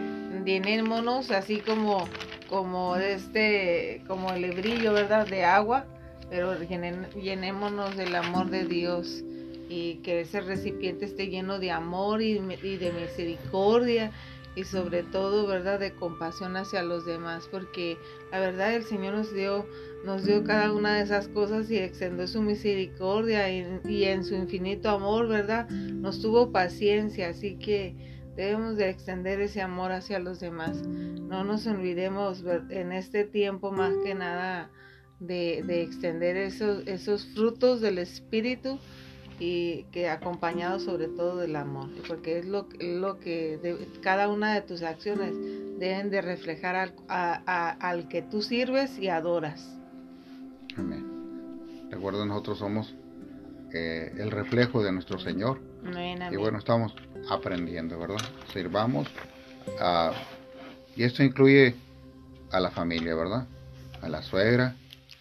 [0.45, 2.05] llenémonos así como,
[2.49, 5.27] como este, como el lebrillo, ¿verdad?
[5.27, 5.85] De agua,
[6.29, 9.23] pero llenémonos del amor de Dios
[9.69, 14.11] y que ese recipiente esté lleno de amor y, y de misericordia
[14.55, 17.97] y sobre todo, ¿verdad?, de compasión hacia los demás, porque
[18.31, 19.65] la verdad el Señor nos dio
[20.05, 24.89] nos dio cada una de esas cosas y extendió su misericordia y, en su infinito
[24.89, 25.67] amor, ¿verdad?
[25.69, 27.95] Nos tuvo paciencia, así que
[28.35, 30.81] debemos de extender ese amor hacia los demás.
[30.85, 34.69] No nos olvidemos en este tiempo más que nada
[35.19, 38.79] de, extender esos, esos frutos del Espíritu
[39.39, 43.59] y que acompañado sobre todo del amor, porque es lo, lo que
[44.01, 45.33] cada una de tus acciones
[45.77, 49.77] deben de reflejar al, al que tú sirves y adoras.
[50.77, 51.05] Amén.
[51.89, 52.95] Recuerda, nosotros somos
[53.73, 55.59] eh, el reflejo de nuestro Señor.
[56.31, 56.93] Y bueno, estamos
[57.29, 58.21] aprendiendo, ¿verdad?
[58.53, 59.07] Sirvamos.
[59.79, 60.11] A,
[60.95, 61.75] y esto incluye
[62.51, 63.47] a la familia, ¿verdad?
[64.01, 64.75] A la suegra,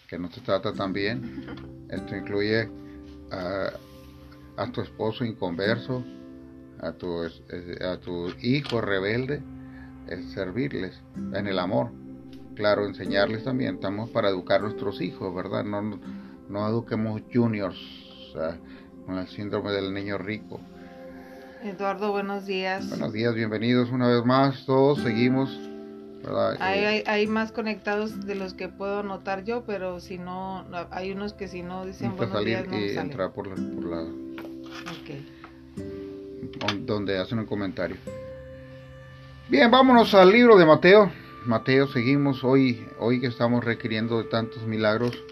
[0.09, 1.87] que no te trata tan bien.
[1.91, 2.69] Esto incluye
[3.31, 3.71] a,
[4.57, 6.05] a tu esposo inconverso,
[6.81, 9.43] a tu, a tu hijo rebelde,
[10.09, 11.01] es servirles
[11.33, 11.91] en el amor
[12.55, 15.65] claro, enseñarles también, estamos para educar a nuestros hijos, ¿verdad?
[15.65, 16.01] No,
[16.49, 17.77] no eduquemos juniors
[19.07, 20.61] con el síndrome del niño rico.
[21.63, 22.89] Eduardo, buenos días.
[22.89, 25.59] Buenos días, bienvenidos una vez más, todos seguimos.
[26.23, 26.57] ¿verdad?
[26.61, 31.13] Hay, hay, hay, más conectados de los que puedo notar yo, pero si no, hay
[31.13, 34.07] unos que si no dicen buenos días no y entrar por la, por la
[36.81, 37.97] donde hacen un comentario.
[39.49, 41.11] Bien, vámonos al libro de Mateo.
[41.45, 45.23] Mateo, seguimos hoy, hoy que estamos requiriendo de tantos milagros.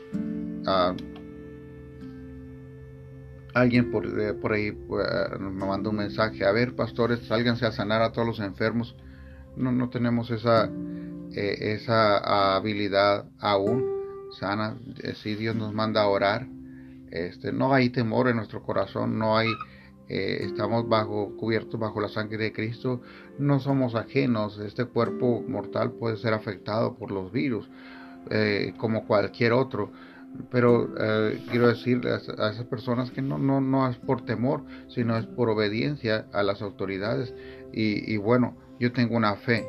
[3.55, 7.73] Alguien por, eh, por ahí uh, me mandó un mensaje, a ver pastores, sálganse a
[7.73, 8.97] sanar a todos los enfermos.
[9.57, 10.71] No, no tenemos esa,
[11.35, 13.85] eh, esa habilidad aún
[14.39, 14.79] sana.
[15.23, 16.47] Si Dios nos manda a orar,
[17.11, 19.49] este, no hay temor en nuestro corazón, no hay
[20.09, 23.01] estamos bajo cubiertos bajo la sangre de Cristo,
[23.39, 24.59] no somos ajenos.
[24.59, 27.71] Este cuerpo mortal puede ser afectado por los virus
[28.77, 29.91] como cualquier otro.
[30.51, 35.17] Pero eh, quiero decirle a, esas personas que no, no, no es por temor, sino
[35.17, 37.35] es por obediencia a las autoridades.
[37.73, 39.67] Y, bueno, yo tengo una fe,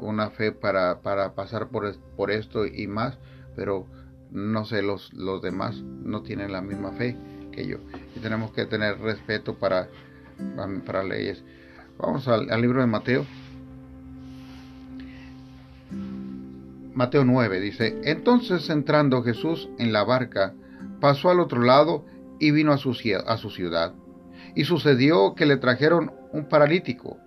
[0.00, 3.18] una fe para, para pasar por, por esto y más,
[3.54, 3.86] pero
[4.30, 7.16] no sé, los, los demás no tienen la misma fe
[7.64, 7.78] yo.
[8.14, 9.88] Y tenemos que tener respeto para,
[10.84, 11.42] para leyes.
[11.98, 13.24] Vamos al, libro de Mateo.
[16.96, 20.54] Mateo 9 dice, entonces entrando Jesús en la barca,
[20.98, 22.06] pasó al otro lado
[22.40, 23.92] y vino a su, a su ciudad.
[24.54, 27.18] Y sucedió que le trajeron un paralítico,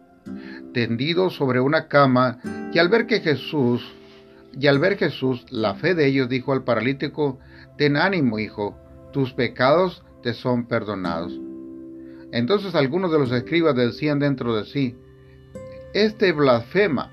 [0.74, 2.40] tendido sobre una cama,
[2.74, 3.88] y al ver que Jesús,
[4.60, 7.38] y al ver Jesús la fe de ellos, dijo al paralítico,
[7.78, 8.76] ten ánimo, hijo,
[9.14, 11.40] tus pecados te son perdonados.
[12.32, 14.98] Entonces algunos de los escribas decían dentro de sí,
[15.94, 17.12] este blasfema.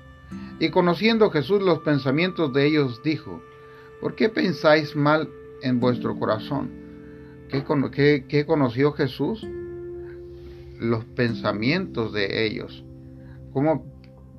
[0.59, 3.41] Y conociendo Jesús los pensamientos de ellos, dijo,
[4.01, 5.29] ¿por qué pensáis mal
[5.61, 6.71] en vuestro corazón?
[7.49, 9.45] ¿Qué, conoció Jesús?
[10.79, 12.83] Los pensamientos de ellos.
[13.53, 13.85] ¿Cómo,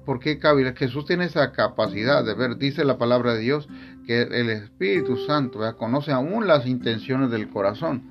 [0.04, 0.38] ¿Por qué
[0.76, 2.58] Jesús tiene esa capacidad de ver?
[2.58, 3.68] Dice la palabra de Dios
[4.06, 8.02] que el Espíritu Santo conoce aún las intenciones del corazón.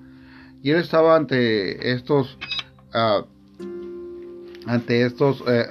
[0.64, 2.38] Y él estaba ante estos,
[2.94, 3.24] ah,
[4.66, 5.66] ante estos eh,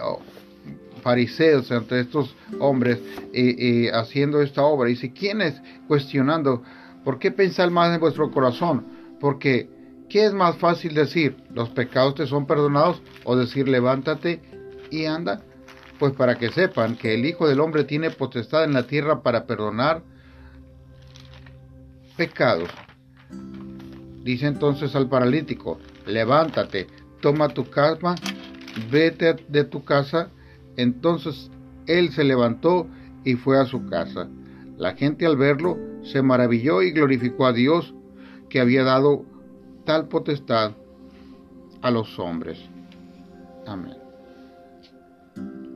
[1.07, 2.99] fariseos, ante estos hombres,
[3.33, 4.91] y, haciendo esta obra.
[4.91, 5.55] Y si quienes
[5.87, 6.65] cuestionando,
[7.05, 8.85] ¿por qué pensar más en vuestro corazón?
[9.21, 9.71] Porque,
[10.09, 11.37] ¿qué es más fácil decir?
[11.55, 13.01] ¿Los pecados te son perdonados?
[13.23, 14.43] O decir, levántate
[14.91, 15.43] y anda.
[16.01, 19.47] Pues para que sepan que el Hijo del Hombre tiene potestad en la tierra para
[19.47, 20.03] perdonar
[22.17, 22.69] pecados.
[24.25, 26.89] Dice entonces al paralítico, levántate,
[27.21, 28.17] toma tu cama,
[28.91, 30.33] vete de tu casa
[30.77, 31.51] entonces
[31.87, 32.87] él se levantó
[33.25, 34.29] y fue a su casa.
[34.77, 37.95] La gente al verlo se maravilló y glorificó a Dios
[38.49, 39.25] que había dado
[39.85, 40.73] tal potestad
[41.83, 42.59] a los hombres.
[43.67, 43.97] Amén.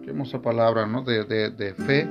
[0.03, 1.03] Qué hermosa palabra, ¿no?
[1.03, 2.09] De, de, fe.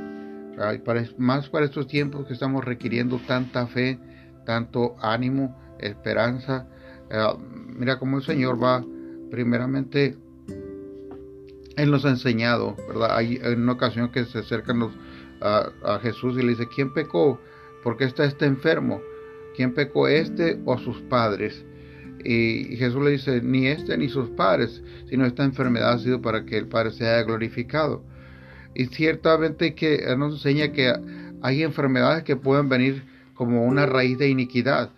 [1.17, 3.99] más para estos tiempos que estamos requiriendo tanta fe,
[4.45, 6.67] tanto ánimo, esperanza.
[7.09, 7.27] Eh,
[7.77, 8.83] mira cómo el Señor va
[9.31, 10.17] primeramente
[11.81, 13.15] él nos ha enseñado, ¿verdad?
[13.15, 14.91] Hay una ocasión que se acercan
[15.41, 17.39] a, Jesús y le dice, ¿quién pecó?
[17.83, 19.01] ¿Por qué está este enfermo?
[19.55, 21.65] ¿Quién pecó este o sus padres?
[22.23, 26.45] Y Jesús le dice, ni este ni sus padres, sino esta enfermedad ha sido para
[26.45, 28.03] que el Padre sea glorificado.
[28.75, 30.93] Y ciertamente que nos enseña que
[31.41, 34.91] hay enfermedades que pueden venir como una raíz de iniquidad.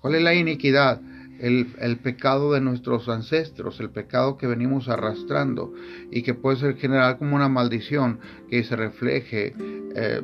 [0.00, 1.00] ¿Cuál es la iniquidad?
[1.40, 5.72] El, pecado de nuestros ancestros, el pecado que venimos arrastrando
[6.10, 9.54] y que puede ser general como una maldición que se refleje.
[9.94, 10.22] Eh,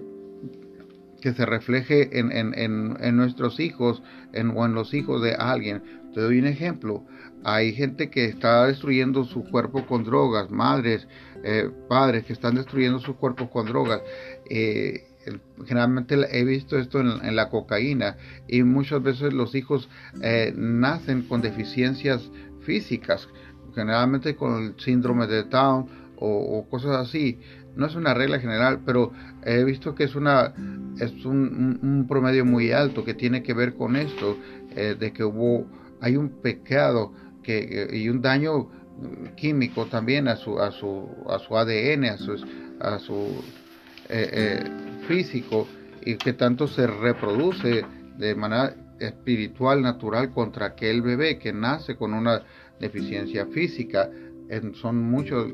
[1.20, 4.02] que se refleje en, en, nuestros hijos
[4.32, 5.82] en, o en los hijos de alguien.
[6.14, 7.04] Te doy un ejemplo.
[7.42, 11.08] Hay gente que está destruyendo su cuerpo con drogas, madres,
[11.42, 14.02] eh, padres que están destruyendo su cuerpo con drogas.
[14.48, 15.05] Eh,
[15.66, 18.16] generalmente he visto esto en, la cocaína
[18.48, 19.88] y muchas veces los hijos
[20.22, 23.28] eh, nacen con deficiencias físicas,
[23.74, 25.86] generalmente con el síndrome de Down
[26.18, 27.38] o, cosas así.
[27.74, 29.12] No es una regla general, pero
[29.44, 30.54] he visto que es una
[30.98, 34.38] es un, promedio muy alto que tiene que ver con esto
[34.74, 35.66] eh, de que hubo
[36.00, 37.12] hay un pecado
[37.42, 38.68] que, y un daño
[39.36, 42.32] químico también a su a su a su ADN a su
[42.80, 43.42] a su
[44.08, 45.66] eh, eh, físico
[46.04, 47.84] y que tanto se reproduce
[48.16, 52.42] de manera espiritual, natural contra aquel bebé que nace con una
[52.80, 54.10] deficiencia física.
[54.74, 55.52] son muchos,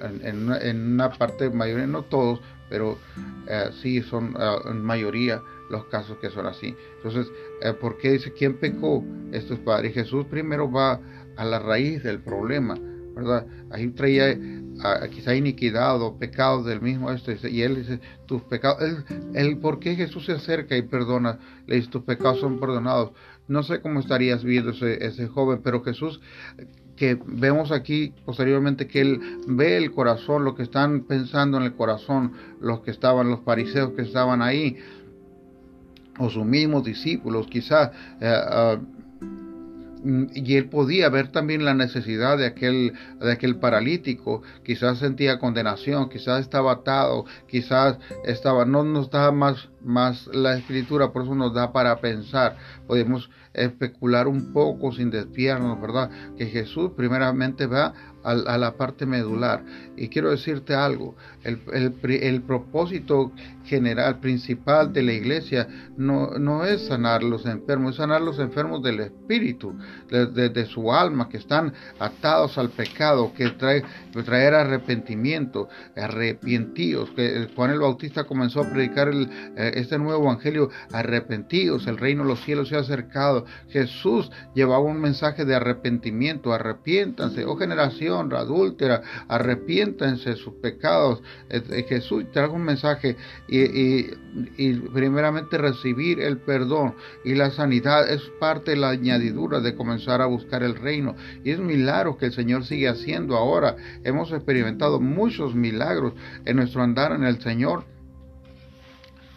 [0.00, 2.98] en, una, parte mayor, no todos, pero
[3.48, 4.34] eh, sí son
[4.68, 6.74] en mayoría los casos que son así.
[6.96, 7.32] Entonces,
[7.80, 9.04] ¿por qué dice quién pecó?
[9.32, 9.90] Esto es Padre.
[9.90, 11.00] Jesús primero va
[11.36, 12.78] a la raíz del problema,
[13.16, 13.46] ¿verdad?
[13.70, 14.38] Ahí traía
[15.10, 18.82] quizá iniquidad o pecado del mismo esto, y él dice, tus pecados,
[19.34, 21.38] él, ¿por qué Jesús se acerca y perdona?
[21.66, 23.12] Le dice, tus pecados son perdonados.
[23.48, 26.20] No sé cómo estarías viendo ese, ese joven, pero Jesús,
[26.94, 31.74] que vemos aquí posteriormente que él ve el corazón, lo que están pensando en el
[31.74, 34.76] corazón, los que estaban, los fariseos que estaban ahí,
[36.18, 38.78] o sus mismos discípulos, quizá eh, ah,
[40.04, 46.08] y él podía ver también la necesidad de aquel, de aquel paralítico, quizás sentía condenación,
[46.08, 51.54] quizás estaba atado, quizás estaba, no nos da más, más la escritura, por eso nos
[51.54, 56.10] da para pensar, podemos especular un poco sin desviarnos, ¿verdad?
[56.36, 59.64] Que Jesús primeramente va a, la parte medular.
[59.96, 61.60] Y quiero decirte algo, el,
[62.02, 63.32] el, propósito
[63.66, 68.82] general, principal de la iglesia no, no, es sanar los enfermos, es sanar los enfermos
[68.82, 69.74] del espíritu,
[70.08, 73.82] de, su alma, que están atados al pecado, que trae,
[74.24, 81.86] traer arrepentimientos, arrepentidos, que Juan el Bautista comenzó a predicar el, este nuevo evangelio, arrepentidos,
[81.86, 83.44] el reino de los cielos se ha acercado.
[83.68, 91.22] Jesús llevaba un mensaje de arrepentimiento, arrepiéntanse, oh generación adúltera, arrepiéntanse sus pecados.
[91.48, 93.16] Eh, eh, Jesús trajo un mensaje
[93.48, 96.94] y, y primeramente recibir el perdón
[97.24, 101.14] y la sanidad es parte de la añadidura de comenzar a buscar el reino.
[101.44, 103.76] Y es milagro que el Señor sigue haciendo ahora.
[104.04, 107.84] Hemos experimentado muchos milagros en nuestro andar en el Señor.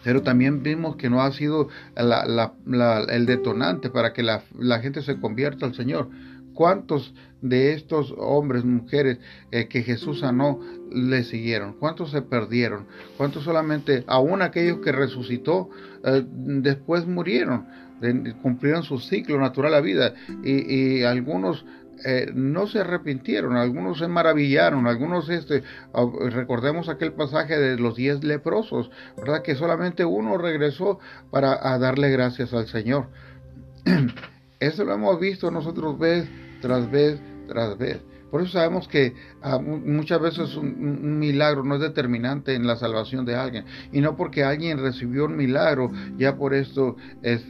[0.02, 4.42] Pero también vimos que no ha sido el detonante para que la,
[4.80, 6.08] gente se convierta al Señor.
[6.54, 9.18] ¿Cuántos de estos hombres, mujeres
[9.50, 10.60] eh, que Jesús sanó
[10.92, 11.74] le siguieron?
[11.74, 12.86] ¿Cuántos se perdieron?
[13.16, 15.70] ¿Cuántos solamente, aún aquellos que resucitó,
[16.04, 17.66] eh, después murieron?
[18.42, 21.64] cumplieron su ciclo natural a vida y, algunos
[22.06, 27.96] eh, no se arrepintieron, algunos se maravillaron, algunos, este, ah, recordemos aquel pasaje de los
[27.96, 29.42] diez leprosos, ¿verdad?
[29.42, 30.98] Que solamente uno regresó
[31.30, 33.08] para darle gracias al Señor.
[34.60, 36.28] Eso lo hemos visto nosotros vez
[36.60, 38.00] tras vez tras vez.
[38.30, 43.24] Por eso sabemos que ah, muchas veces un, milagro no es determinante en la salvación
[43.24, 43.64] de alguien.
[43.92, 47.42] Y no porque alguien recibió un milagro, ya por esto es,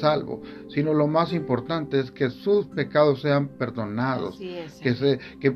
[0.00, 0.42] salvo.
[0.68, 4.38] Sino lo más importante es que sus pecados sean perdonados.
[4.38, 5.52] que, se, que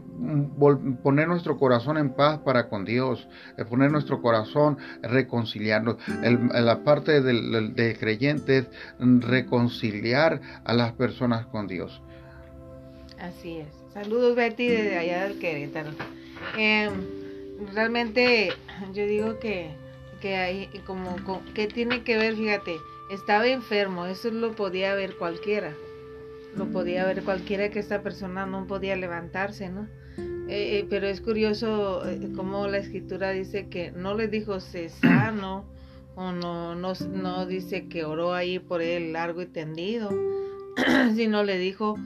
[1.02, 3.26] poner nuestro corazón en paz para con Dios.
[3.56, 5.96] Eh, poner nuestro corazón reconciliarnos.
[6.52, 8.68] la parte del, del creyente es
[8.98, 12.02] reconciliar a las personas con Dios.
[13.18, 13.79] Así es.
[13.92, 15.90] Saludos Betty desde allá del Querétaro.
[16.56, 16.92] Em,
[17.74, 18.52] realmente
[18.94, 19.70] yo digo que,
[20.20, 21.16] que hay como,
[21.54, 22.76] que tiene que ver, fíjate,
[23.10, 25.74] estaba enfermo, eso lo podía ver cualquiera.
[26.56, 29.88] Lo podía ver cualquiera que esta persona no podía levantarse, ¿no?
[30.48, 34.88] Eh, eh, pero es curioso eh, cómo la escritura dice que no le dijo se
[34.88, 35.64] sano
[36.14, 40.10] o no, no, no dice que oró ahí por él largo y tendido,
[41.16, 41.96] sino le dijo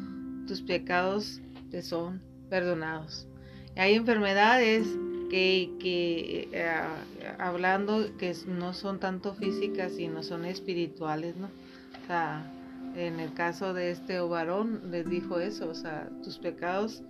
[0.47, 1.41] tus pecados
[1.75, 3.27] te son perdonados.
[3.75, 4.87] Hay enfermedades
[5.29, 6.71] que, que eh,
[7.41, 11.47] hablando que no son tanto físicas, sino son espirituales, ¿no?
[11.47, 12.49] O sea,
[12.95, 17.03] en el caso de este varón les dijo eso, o sea, tus pecados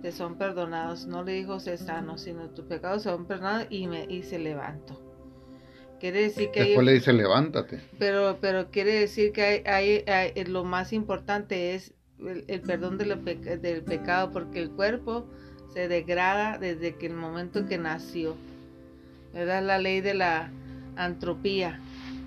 [0.00, 1.06] te son perdonados.
[1.06, 4.98] No le dijo se sano, sino tus pecados son perdonados y, me, y se levantó.
[6.00, 7.82] Quiere decir que Después le dice levántate.
[7.98, 13.04] Pero, pero quiere decir que hay, hay, lo más importante es el, perdón de
[13.58, 15.26] del pecado porque el cuerpo
[15.72, 18.36] se degrada desde que el momento que nació.
[19.34, 19.62] ¿Verdad?
[19.62, 20.50] La ley de la
[20.96, 21.80] antropía.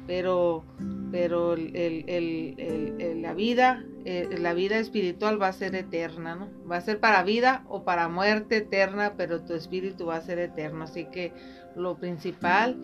[0.06, 0.64] Pero,
[1.12, 6.50] pero el, la vida, eh, la vida espiritual va a ser eterna, ¿no?
[6.70, 10.40] Va a ser para vida o para muerte eterna, pero tu espíritu va a ser
[10.40, 10.86] eterno.
[10.86, 11.32] Así que
[11.76, 12.82] lo principal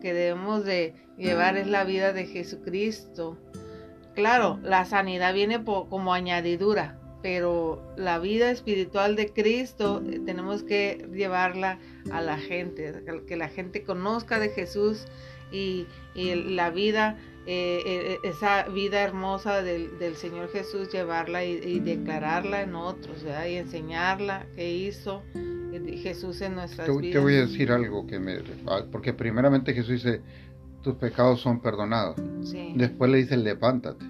[0.00, 3.38] que debemos de llevar es la vida de Jesucristo
[4.14, 11.08] Claro, la sanidad viene como añadidura, pero la vida espiritual de Cristo eh, tenemos que
[11.12, 11.78] llevarla
[12.12, 15.06] a la gente, que la gente conozca de Jesús
[15.50, 22.74] y, la vida, eh, eh, esa vida hermosa del, Señor Jesús, llevarla y, declararla en
[22.74, 25.22] otros, y enseñarla que hizo
[26.02, 27.12] Jesús en nuestras te, vidas.
[27.14, 28.38] Te voy a decir algo que me,
[28.92, 30.20] porque primeramente Jesús dice,
[30.84, 32.16] tus pecados son perdonados.
[32.76, 34.04] Después le dice, levántate,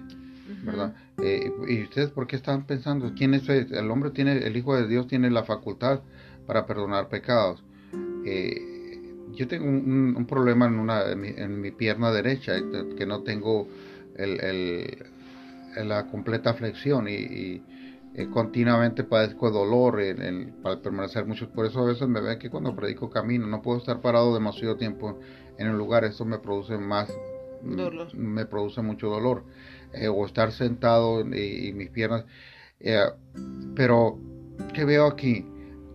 [0.63, 0.93] ¿verdad?
[1.23, 3.13] Eh, ¿Y ustedes por qué están pensando?
[3.15, 4.11] ¿Quién es el hombre?
[4.11, 6.01] tiene El Hijo de Dios tiene la facultad
[6.45, 7.63] para perdonar pecados.
[8.25, 9.01] Eh,
[9.33, 12.53] yo tengo un, problema en, una, en mi, pierna derecha,
[12.97, 13.67] que no tengo
[14.15, 14.97] el,
[15.83, 17.61] la completa flexión y,
[18.17, 21.49] eh, continuamente padezco dolor en, para permanecer mucho.
[21.49, 24.77] Por eso a veces me ven que cuando predico camino, no puedo estar parado demasiado
[24.77, 25.19] tiempo
[25.57, 27.11] en un lugar, eso me produce más,
[27.63, 29.43] me produce mucho dolor.
[29.97, 32.25] Eh, o estar sentado y, mis piernas.
[32.79, 33.05] Eh,
[33.75, 34.19] pero,
[34.73, 35.45] ¿qué veo aquí?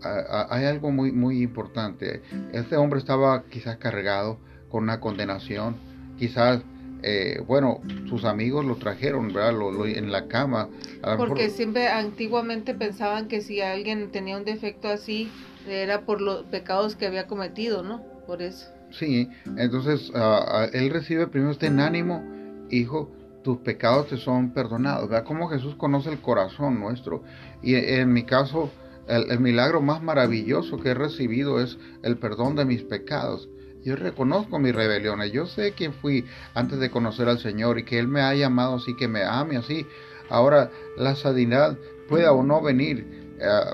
[0.03, 2.23] hay algo muy, muy importante.
[2.55, 4.39] Este hombre estaba quizás cargado
[4.71, 5.77] con una condenación,
[6.19, 6.63] quizás
[7.03, 9.53] eh, bueno, sus amigos lo trajeron, ¿verdad?
[9.53, 10.71] Lo, en la cama.
[11.19, 15.31] Porque siempre antiguamente pensaban que si alguien tenía un defecto así,
[15.69, 18.03] era por los pecados que había cometido, ¿no?
[18.27, 18.71] Por eso.
[18.93, 22.24] Sí, entonces ah, él recibe primero este ánimo,
[22.70, 23.11] hijo,
[23.43, 25.09] tus pecados te son perdonados.
[25.09, 27.22] Vea cómo Jesús conoce el corazón nuestro.
[27.62, 28.70] Y en mi caso,
[29.07, 33.49] el, milagro más maravilloso que he recibido es el perdón de mis pecados.
[33.82, 35.32] Yo reconozco mis rebeliones.
[35.32, 36.24] Yo sé quién fui
[36.55, 39.57] antes de conocer al Señor y que Él me ha llamado así, que me ame
[39.57, 39.86] así.
[40.28, 41.78] Ahora, la sanidad
[42.09, 43.20] pueda o no venir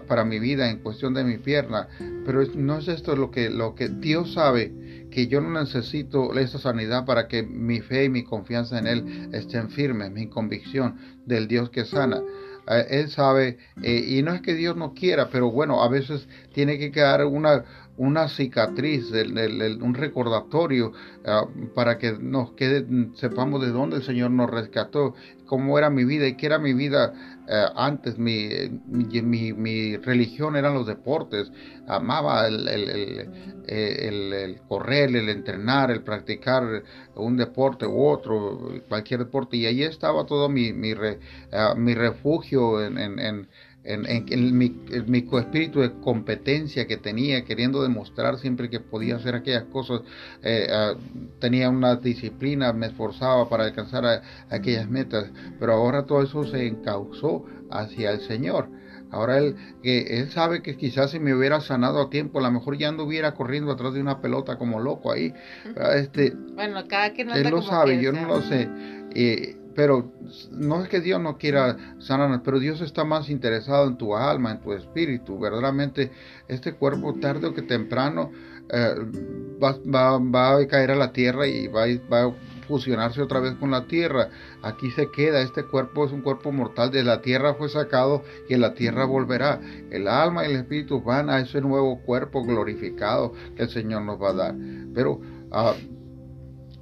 [0.07, 1.89] para mi vida en cuestión de mi pierna,
[2.25, 4.73] pero no es esto lo que, lo que Dios sabe
[5.11, 9.29] que yo no necesito esa sanidad para que mi fe y mi confianza en Él
[9.33, 12.23] estén firmes, mi convicción del Dios que sana.
[12.67, 16.79] Él sabe, eh, y no es que Dios no quiera, pero bueno, a veces tiene
[16.79, 17.65] que quedar una,
[17.97, 20.93] una cicatriz, un recordatorio
[21.25, 25.15] ah, para que nos quede, sepamos de dónde el Señor nos rescató,
[25.47, 27.13] cómo era mi vida y qué era mi vida
[27.49, 28.19] eh, antes.
[28.19, 28.49] Mi,
[28.87, 31.51] mi, mi, religión eran los deportes,
[31.87, 33.31] amaba el, el,
[33.67, 36.83] el, correr, el entrenar, el practicar
[37.15, 40.93] un deporte u otro, cualquier deporte, y ahí estaba todo mi, mi,
[41.53, 43.49] ah, mi refugio en en,
[43.87, 50.03] mi, espíritu de competencia que tenía, queriendo demostrar siempre que podía hacer aquellas cosas,
[50.43, 50.95] eh, ah,
[51.39, 57.45] tenía una disciplina, me esforzaba para alcanzar aquellas metas, pero ahora todo eso se encauzó
[57.71, 58.69] hacia el Señor.
[59.11, 62.51] Ahora él, que él sabe que quizás si me hubiera sanado a tiempo, a lo
[62.51, 65.33] mejor ya anduviera corriendo atrás de una pelota como loco ahí.
[65.95, 68.69] Este, bueno, cada quien Él lo sabe, yo no lo sé.
[69.15, 70.11] Eh, pero
[70.51, 74.53] no es que Dios no quiera sanar, pero Dios está más interesado en tu alma,
[74.53, 75.39] en tu espíritu.
[75.39, 76.11] Verdaderamente,
[76.49, 78.33] este cuerpo tarde o que temprano
[78.73, 78.95] eh,
[79.63, 82.35] va, a caer a la tierra y va, va a
[82.67, 84.31] fusionarse otra vez con la tierra.
[84.63, 88.55] Aquí se queda, este cuerpo es un cuerpo mortal, de la tierra fue sacado y
[88.55, 89.61] en la tierra volverá.
[89.91, 94.21] El alma y el espíritu van a ese nuevo cuerpo glorificado que el Señor nos
[94.21, 94.55] va a dar.
[94.95, 95.21] Pero
[95.51, 95.96] uh,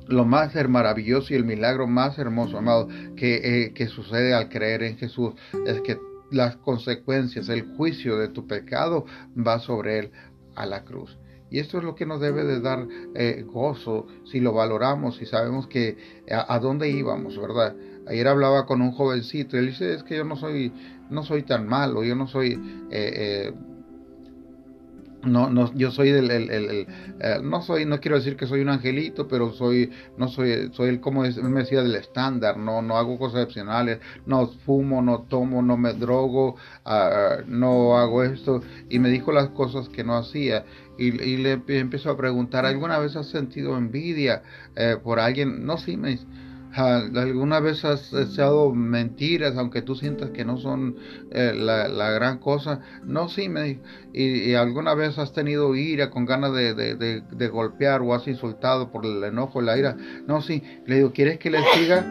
[0.09, 4.83] lo más maravilloso y el milagro más hermoso, amado, que, eh, que sucede al creer
[4.83, 5.35] en Jesús
[5.67, 5.99] es que
[6.31, 10.11] las consecuencias, el juicio de tu pecado va sobre él
[10.55, 11.17] a la cruz.
[11.51, 15.27] Y esto es lo que nos debe de dar eh, gozo si lo valoramos y
[15.27, 15.97] sabemos que
[16.31, 17.77] a, dónde íbamos, ¿verdad?
[18.09, 20.73] Ayer hablaba con un jovencito y él dice, es que yo no soy,
[21.11, 22.61] no soy tan malo, yo no soy...
[22.91, 23.53] Eh,
[25.27, 26.87] no, no, yo soy el, el,
[27.20, 30.89] eh, no soy, no quiero decir que soy un angelito, pero soy, no soy, soy
[30.91, 35.22] el, como es, me decía, del estándar, no, no hago cosas excepcionales, no fumo, no
[35.22, 40.16] tomo, no me drogo, ah, no hago esto, y me dijo las cosas que no
[40.16, 40.64] hacía,
[40.99, 44.43] y, y le empezó a preguntar, ¿alguna vez has sentido envidia
[44.77, 45.64] eh, por alguien?
[45.66, 46.27] No, sí, me dice,
[46.77, 50.97] ¿Alguna vez has echado mentiras, aunque tú sientas que no son
[51.31, 52.81] eh, la, gran cosa?
[53.05, 53.81] No, sí, me
[54.12, 59.07] y, alguna vez has tenido ira con ganas de, de, golpear o has insultado por
[59.07, 59.97] el enojo la ira?
[60.27, 60.62] No, sí.
[60.87, 62.03] Le digo, ¿quieres que le siga?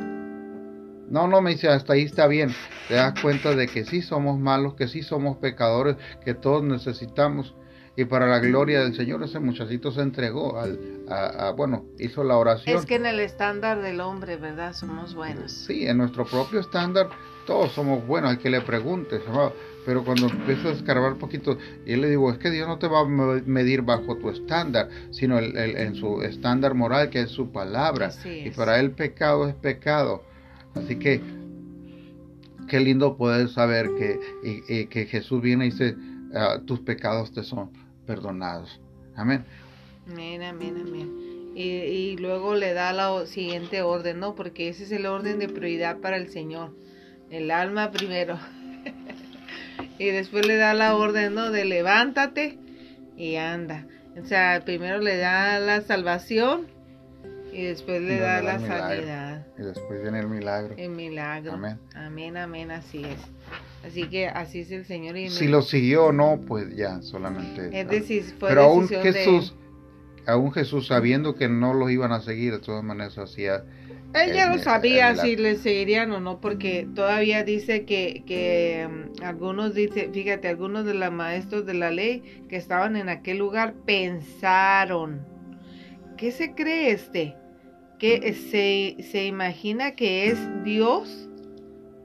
[1.09, 2.49] No, no, me dice, hasta ahí está bien.
[2.87, 7.53] Te das cuenta de que sí somos malos, que sí somos pecadores, que todos necesitamos
[7.95, 10.79] y para la gloria del Señor ese muchachito se entregó al,
[11.09, 12.77] a, bueno, hizo la oración.
[12.77, 14.73] Es que en el estándar del hombre, ¿verdad?
[14.73, 15.51] Somos buenos.
[15.51, 17.09] Sí, en nuestro propio estándar
[17.45, 19.21] todos somos buenos, hay que le preguntes,
[19.85, 23.01] pero cuando empieza a escarbar poquito, y le digo, es que Dios no te va
[23.01, 28.11] a medir bajo tu estándar, sino el, en su estándar moral, que es su palabra.
[28.25, 30.23] y para él pecado es pecado.
[30.75, 31.21] Así que,
[32.69, 35.95] qué lindo poder saber que, y, que Jesús viene y dice,
[36.33, 38.81] ah, tus pecados te son perdonados.
[39.15, 39.45] Amén.
[40.09, 41.33] Amén, amén, amén.
[41.55, 44.33] Y, luego le da la siguiente orden, ¿no?
[44.33, 46.75] Porque ese es el orden de prioridad para el Señor.
[47.29, 48.39] El alma primero.
[49.99, 51.51] y después le da la orden, ¿no?
[51.51, 52.57] De levántate
[53.15, 53.85] y anda.
[54.21, 56.67] O sea, primero le da la salvación
[57.51, 59.45] y después le da la sanidad.
[59.57, 60.73] Y después viene el milagro.
[60.75, 61.53] El milagro.
[61.53, 61.79] Amén.
[61.93, 63.19] Amén, amén, así es.
[63.85, 65.17] Así que así es el Señor.
[65.17, 67.69] Y si lo siguió o no, pues ya, solamente.
[67.77, 69.55] Es decir, fue Pero aún Jesús,
[70.25, 73.65] aún Jesús sabiendo que no los iban a seguir, de todas maneras hacía...
[74.13, 79.25] Él ya lo sabía si le seguirían o no, porque todavía dice que, que um,
[79.25, 83.73] algunos, dice, fíjate, algunos de los maestros de la ley que estaban en aquel lugar
[83.85, 85.25] pensaron.
[86.15, 87.35] ¿Qué se cree este?
[87.97, 91.27] ¿Que se, se imagina que es Dios?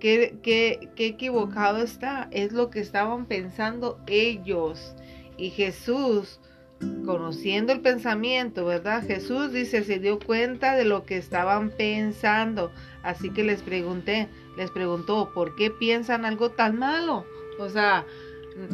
[0.01, 2.29] ¿Qué, qué, qué equivocado está?
[2.31, 4.95] Es lo que estaban pensando ellos.
[5.37, 6.41] Y Jesús,
[7.05, 9.05] conociendo el pensamiento, ¿verdad?
[9.07, 12.71] Jesús dice, se dio cuenta de lo que estaban pensando.
[13.03, 17.25] Así que les pregunté, les preguntó, ¿por qué piensan algo tan malo?
[17.59, 18.07] O sea,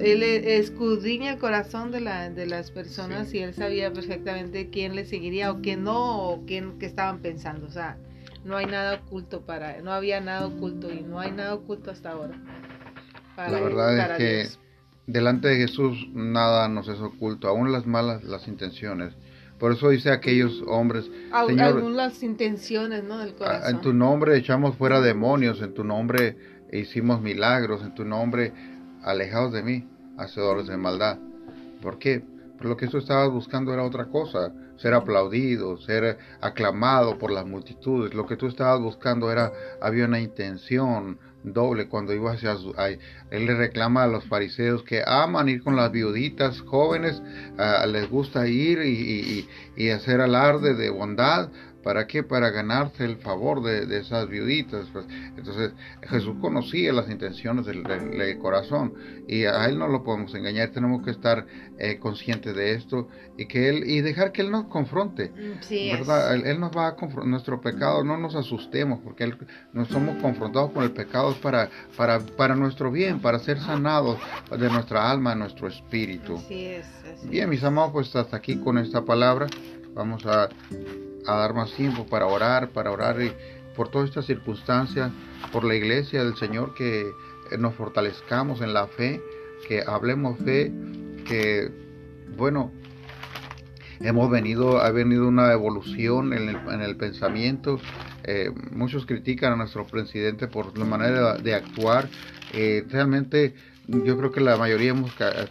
[0.01, 5.05] él escudriña el corazón de, la, de las personas y él sabía perfectamente quién le
[5.05, 7.67] seguiría o quién no, o quién que estaban pensando.
[7.67, 7.99] O sea,
[8.45, 12.11] no hay nada oculto para no había nada oculto y no hay nada oculto hasta
[12.11, 12.39] ahora.
[13.37, 14.65] la verdad es que
[15.07, 19.15] delante de Jesús nada nos es oculto, aún las malas las intenciones.
[19.59, 23.19] Por eso dice aquellos hombres, aún las intenciones, ¿no?
[23.19, 23.77] del corazón.
[23.77, 26.37] En tu nombre echamos fuera demonios, en tu nombre
[26.73, 28.53] hicimos milagros, en tu nombre
[29.03, 29.89] alejados de mí,
[30.19, 31.19] hacedores de maldad.
[31.81, 32.23] ¿Por qué?
[32.53, 34.53] Porque lo que tú estabas buscando era otra cosa,
[34.85, 38.13] ser aplaudido, ser aclamado por las multitudes.
[38.13, 42.75] Lo que tú estabas buscando era, había una intención doble cuando iba hacia su,
[43.31, 47.23] él le reclama a los fariseos que aman ir con las viuditas jóvenes,
[47.57, 51.49] ah, les gusta ir y, y, hacer alarde de bondad,
[51.85, 52.23] ¿Para qué?
[52.23, 54.87] Para ganarse el favor de, esas viuditas.
[54.93, 55.05] Pues.
[55.37, 55.73] Entonces
[56.03, 57.85] Jesús conocía las intenciones del,
[58.39, 58.95] corazón
[59.29, 60.71] y a Él no lo podemos engañar.
[60.71, 61.47] Tenemos que estar
[61.79, 65.31] eh, conscientes de esto y que Él y dejar que Él nos confronte.
[65.31, 66.35] Mm, ¿verdad?
[66.35, 68.03] Él, nos va a confrontar nuestro pecado.
[68.03, 69.37] No nos asustemos porque él,
[69.73, 74.19] nos somos confrontados con el pecado para, para, para nuestro bien, para ser sanados
[74.51, 76.41] de nuestra alma, nuestro espíritu.
[77.25, 79.47] bien, mis amados, pues hasta aquí con esta palabra.
[79.95, 80.49] Vamos a
[81.27, 83.17] a dar más tiempo para orar, para orar
[83.75, 85.11] por todas estas circunstancias,
[85.53, 87.11] por la iglesia del Señor, que
[87.59, 89.21] nos fortalezcamos en la fe,
[89.69, 90.73] que hablemos fe,
[91.27, 91.71] que,
[92.37, 92.73] bueno,
[94.01, 97.81] hemos venido, ha venido una evolución en el, en el pensamiento.
[98.25, 102.09] Eh, muchos critican a nuestro presidente por la manera de actuar.
[102.53, 103.55] Eh, realmente
[103.87, 104.95] yo creo que la mayoría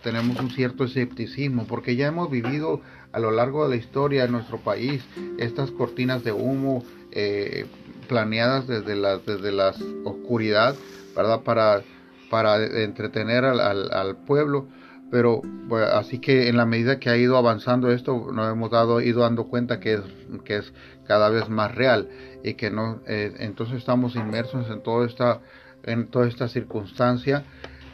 [0.01, 2.81] tenemos un cierto escepticismo porque ya hemos vivido
[3.13, 5.03] a lo largo de la historia de nuestro país
[5.37, 7.65] estas cortinas de humo eh,
[8.07, 10.75] planeadas desde la, desde la oscuridad,
[11.15, 11.41] ¿verdad?
[11.41, 11.81] Para,
[12.29, 14.67] para entretener al, al, pueblo.
[15.11, 18.99] Pero pues, así que en la medida que ha ido avanzando esto, nos hemos dado,
[18.99, 20.01] ido dando cuenta que es,
[20.43, 20.73] que es
[21.07, 22.09] cada vez más real
[22.43, 25.39] y que no, eh, entonces estamos inmersos en toda esta,
[25.83, 27.43] en toda esta circunstancia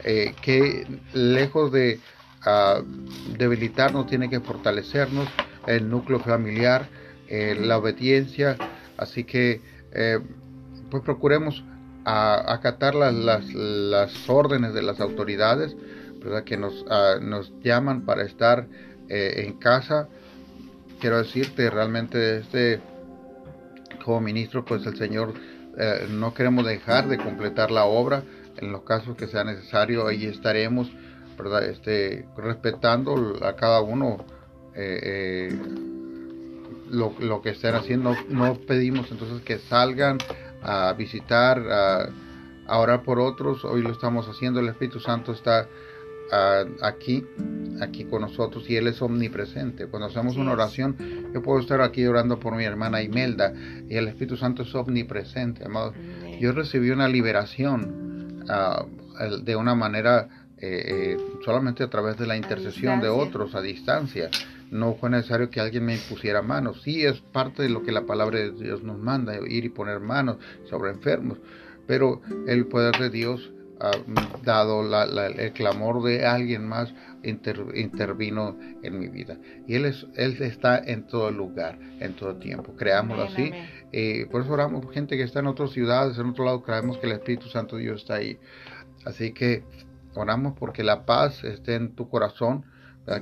[0.04, 2.00] eh, que lejos de
[2.46, 2.84] uh,
[3.36, 5.28] debilitarnos, tiene que fortalecernos
[5.66, 6.88] el núcleo familiar,
[7.28, 8.56] eh, la obediencia,
[8.96, 9.60] así que
[9.92, 10.18] eh,
[10.90, 11.64] pues procuremos
[12.04, 13.12] acatar las,
[13.52, 15.76] las, órdenes de las autoridades,
[16.24, 16.44] ¿verdad?
[16.44, 18.66] que nos, ah, nos llaman para estar
[19.08, 20.08] en casa.
[20.98, 22.80] Quiero decirte, realmente este,
[24.04, 25.34] como ministro, pues el Señor
[26.08, 28.24] no queremos dejar de completar la obra,
[28.56, 30.90] en los casos que sea necesario, ahí estaremos,
[31.42, 31.64] ¿verdad?
[31.64, 34.18] Este, respetando a cada uno
[34.74, 35.58] eh, eh,
[36.90, 38.14] lo, que estén haciendo.
[38.28, 40.18] No pedimos entonces que salgan
[40.62, 43.64] a visitar, a, orar por otros.
[43.64, 45.68] Hoy lo estamos haciendo, el Espíritu Santo está
[46.80, 47.26] aquí,
[47.80, 49.86] aquí con nosotros y Él es omnipresente.
[49.86, 50.96] Cuando hacemos una oración,
[51.34, 53.52] yo puedo estar aquí orando por mi hermana Imelda
[53.88, 55.92] y el Espíritu Santo es omnipresente, amado.
[56.38, 58.44] Yo recibí una liberación
[59.42, 64.30] de una manera eh, eh, solamente a través de la intercesión de otros a distancia.
[64.70, 66.82] No fue necesario que alguien me impusiera manos.
[66.82, 70.00] Sí es parte de lo que la palabra de Dios nos manda, ir y poner
[70.00, 70.36] manos
[70.68, 71.38] sobre enfermos.
[71.86, 73.50] Pero el poder de Dios
[73.80, 73.92] ha
[74.44, 76.92] dado el clamor de alguien más
[77.22, 79.38] intervino en mi vida.
[79.66, 82.74] Y Él, es, él está en todo lugar, en todo tiempo.
[82.76, 83.50] Creámoslo así.
[83.92, 87.06] Eh, por eso oramos gente que está en otras ciudades, en otro lado, creemos que
[87.06, 88.38] el Espíritu Santo de Dios está ahí.
[89.04, 89.64] Así que
[90.14, 92.64] oramos porque la paz esté en tu corazón,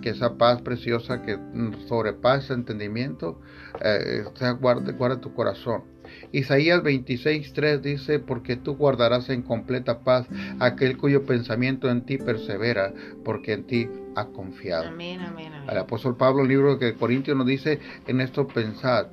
[0.02, 1.38] que esa paz preciosa que
[1.86, 3.40] sobrepasa entendimiento,
[3.80, 4.22] eh,
[4.60, 5.84] guarde, guarde tu corazón.
[6.32, 10.26] Isaías 26:3 dice, porque tú guardarás en completa paz
[10.58, 12.92] aquel cuyo pensamiento en ti persevera,
[13.24, 14.88] porque en ti ha confiado.
[14.88, 15.70] Amén, amén, amén.
[15.70, 19.06] El apóstol Pablo, el libro de Corintios nos dice, en esto pensad,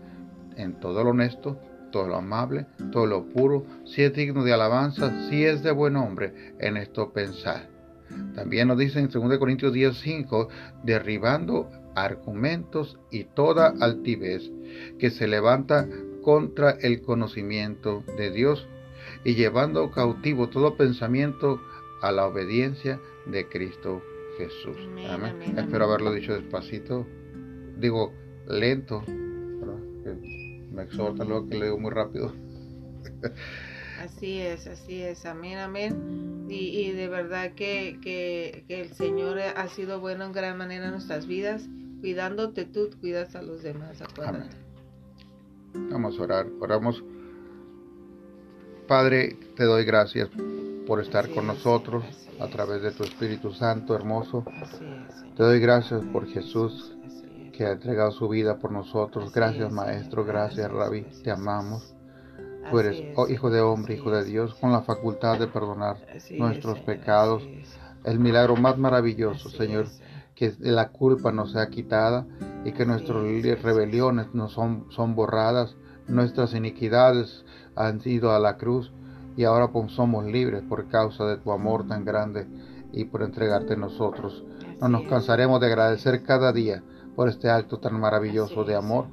[0.58, 1.60] en todo lo honesto,
[1.92, 5.96] todo lo amable, todo lo puro, si es digno de alabanza, si es de buen
[5.96, 7.64] hombre, en esto pensad.
[8.36, 10.48] También nos dice en 2 Corintios 10:5,
[10.84, 14.52] derribando argumentos y toda altivez
[15.00, 15.88] que se levanta
[16.22, 18.68] contra el conocimiento de Dios
[19.24, 21.62] y llevando cautivo todo pensamiento
[22.02, 24.02] a la obediencia de Cristo
[24.38, 24.78] Jesús.
[25.10, 25.56] Amén.
[25.58, 27.08] Espero haberlo dicho despacito,
[27.78, 28.14] digo
[28.48, 29.04] lento,
[30.76, 32.34] me exhorta luego que leo muy rápido.
[34.02, 36.46] Así es, así es, amén, amén.
[36.48, 41.26] Y, de verdad que, que, el Señor ha sido bueno en gran manera en nuestras
[41.26, 41.68] vidas,
[42.02, 44.56] cuidándote tú, cuidas a los demás, acuérdate.
[45.74, 47.04] Vamos a orar, oramos.
[48.88, 50.30] Padre, te doy gracias
[50.86, 52.04] por estar con nosotros
[52.40, 54.46] a través de tu Espíritu Santo hermoso.
[55.36, 56.95] Te doy gracias por Jesús
[57.56, 59.32] que ha entregado su vida por nosotros.
[59.34, 61.96] Gracias Maestro, gracias Rabí, te amamos.
[62.70, 65.98] Tú eres oh, hijo de hombre, hijo de Dios, con la facultad de perdonar
[66.32, 67.48] nuestros pecados.
[68.04, 69.88] El milagro más maravilloso, Señor,
[70.36, 72.26] que la culpa nos sea quitada
[72.64, 73.24] y que nuestras
[73.62, 75.76] rebeliones no son, son borradas,
[76.08, 77.46] nuestras iniquidades
[77.76, 78.92] han ido a la cruz
[79.38, 82.48] y ahora pues somos libres por causa de tu amor tan grande
[82.92, 84.44] y por entregarte nosotros.
[84.82, 86.84] No nos cansaremos de agradecer cada día
[87.16, 89.06] por este acto tan maravilloso de amor,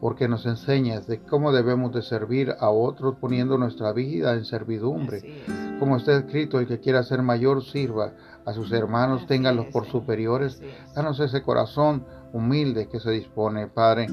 [0.00, 5.44] porque nos enseñas de cómo debemos de servir a otros poniendo nuestra vida en servidumbre.
[5.78, 8.12] Como está escrito, el que quiera ser mayor sirva
[8.44, 10.60] a sus hermanos, ténganlos por superiores.
[10.94, 14.08] Danos ese corazón humilde que se dispone, Padre.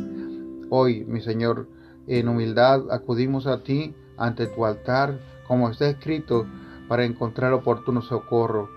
[0.70, 1.68] Hoy, mi Señor,
[2.06, 6.46] en humildad acudimos a ti ante tu altar, como está escrito,
[6.88, 8.70] para encontrar oportuno socorro.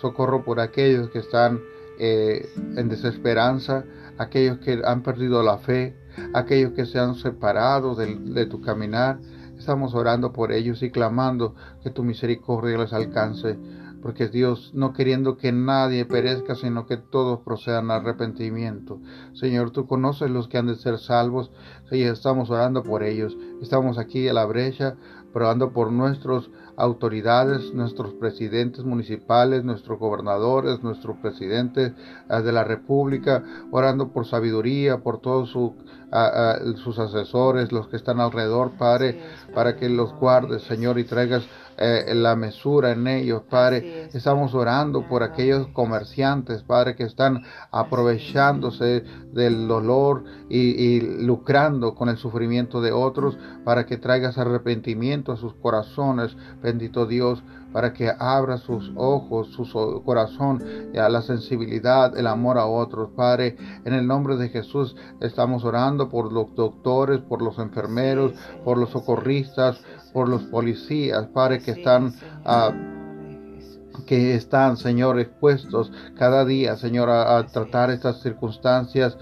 [0.00, 1.60] Socorro por aquellos que están
[2.04, 3.84] eh, en desesperanza,
[4.18, 5.96] aquellos que han perdido la fe,
[6.34, 9.20] aquellos que se han separado de, de tu caminar.
[9.56, 13.56] Estamos orando por ellos y clamando que tu misericordia les alcance
[14.02, 19.00] porque Dios no queriendo que nadie perezca, sino que todos procedan al arrepentimiento.
[19.32, 21.52] Señor, tú conoces los que han de ser salvos,
[21.90, 23.36] y estamos orando por ellos.
[23.62, 24.96] Estamos aquí a la brecha,
[25.34, 31.92] orando por nuestras autoridades, nuestros presidentes municipales, nuestros gobernadores, nuestros presidentes
[32.28, 38.72] ah, de la República, orando por sabiduría, por todos sus asesores, los que están alrededor,
[38.72, 39.20] Padre,
[39.54, 41.46] para que los guardes, Señor, y traigas
[41.82, 44.08] eh, la mesura en ellos, Padre.
[44.12, 52.18] Estamos orando por aquellos comerciantes, Padre, que están aprovechándose del dolor y, lucrando con el
[52.18, 58.58] sufrimiento de otros, para que traigas arrepentimiento a sus corazones, bendito Dios para que abra
[58.58, 60.62] sus ojos, su corazón
[60.94, 63.10] a la sensibilidad, el amor a otros.
[63.16, 68.78] Padre, en el nombre de Jesús estamos orando por los doctores, por los enfermeros, por
[68.78, 69.82] los socorristas,
[70.12, 72.14] por los policías, Padre, que están...
[72.44, 72.72] Ah,
[74.06, 79.16] que están, Señor, expuestos cada día, Señor, a, tratar estas circunstancias.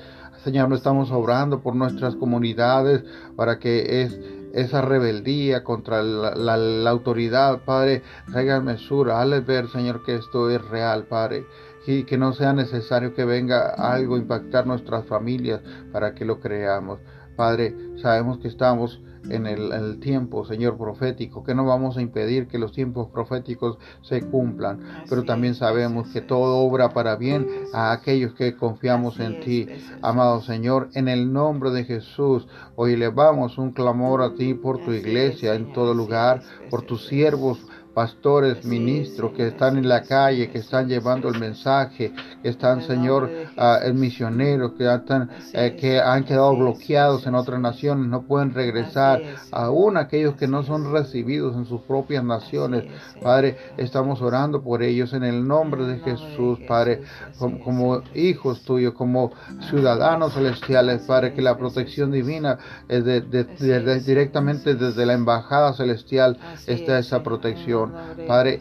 [0.45, 3.05] Señor, no estamos obrando por nuestras comunidades
[3.36, 4.18] para que es
[4.55, 11.05] esa rebeldía contra la, autoridad, Padre, traiga mesura, hazle ver, Señor, que esto es real,
[11.05, 11.45] Padre,
[11.86, 15.61] y que no sea necesario que venga algo a impactar nuestras familias
[15.93, 16.99] para que lo creamos.
[17.36, 22.58] Padre, sabemos que estamos en el, tiempo, Señor profético, que no vamos a impedir que
[22.58, 28.34] los tiempos proféticos se cumplan, pero también sabemos que todo obra para bien a aquellos
[28.34, 29.66] que confiamos en ti.
[30.02, 32.46] Amado Señor, en el nombre de Jesús,
[32.76, 37.58] hoy elevamos un clamor a ti por tu iglesia en todo lugar, por tus siervos
[38.01, 43.28] pastores, ministros que están en la calle, que están llevando el mensaje, que están, Señor,
[43.59, 49.20] uh, misioneros, que, están, eh, que han quedado bloqueados en otras naciones, no pueden regresar,
[49.53, 52.84] aún aquellos que no son recibidos en sus propias naciones.
[53.22, 57.03] Padre, estamos orando por ellos en el nombre de Jesús, Padre,
[57.38, 59.32] como, hijos tuyos, como
[59.68, 62.57] ciudadanos celestiales, Padre, que la protección divina
[62.88, 63.20] es de,
[64.07, 67.89] directamente desde la embajada celestial está esa protección.
[68.26, 68.61] Padre,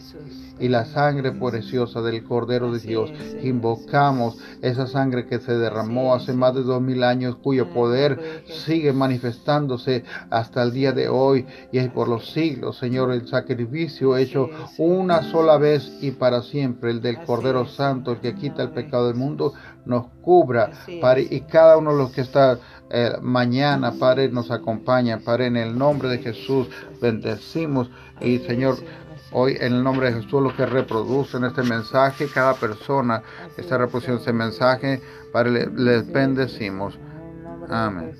[0.59, 3.11] y la sangre preciosa del Cordero de Dios.
[3.43, 8.93] Invocamos esa sangre que se derramó hace más de dos mil años, cuyo poder sigue
[8.93, 14.49] manifestándose hasta el día de hoy y es por los siglos, Señor, el sacrificio hecho
[14.77, 19.07] una sola vez y para siempre, el del Cordero Santo, el que quita el pecado
[19.07, 19.53] del mundo,
[19.85, 20.71] nos cubra,
[21.01, 22.59] Padre, y cada uno de los que está
[22.91, 26.67] eh, mañana, Padre, nos acompaña, Padre, en el nombre de Jesús,
[27.01, 27.89] bendecimos
[28.21, 28.77] y Señor,
[29.31, 33.21] Hoy en el nombre de Jesús, los que reproducen este mensaje, cada persona
[33.55, 35.01] que está reproduciendo este mensaje,
[35.31, 36.97] para les bendecimos.
[37.69, 38.15] Amén.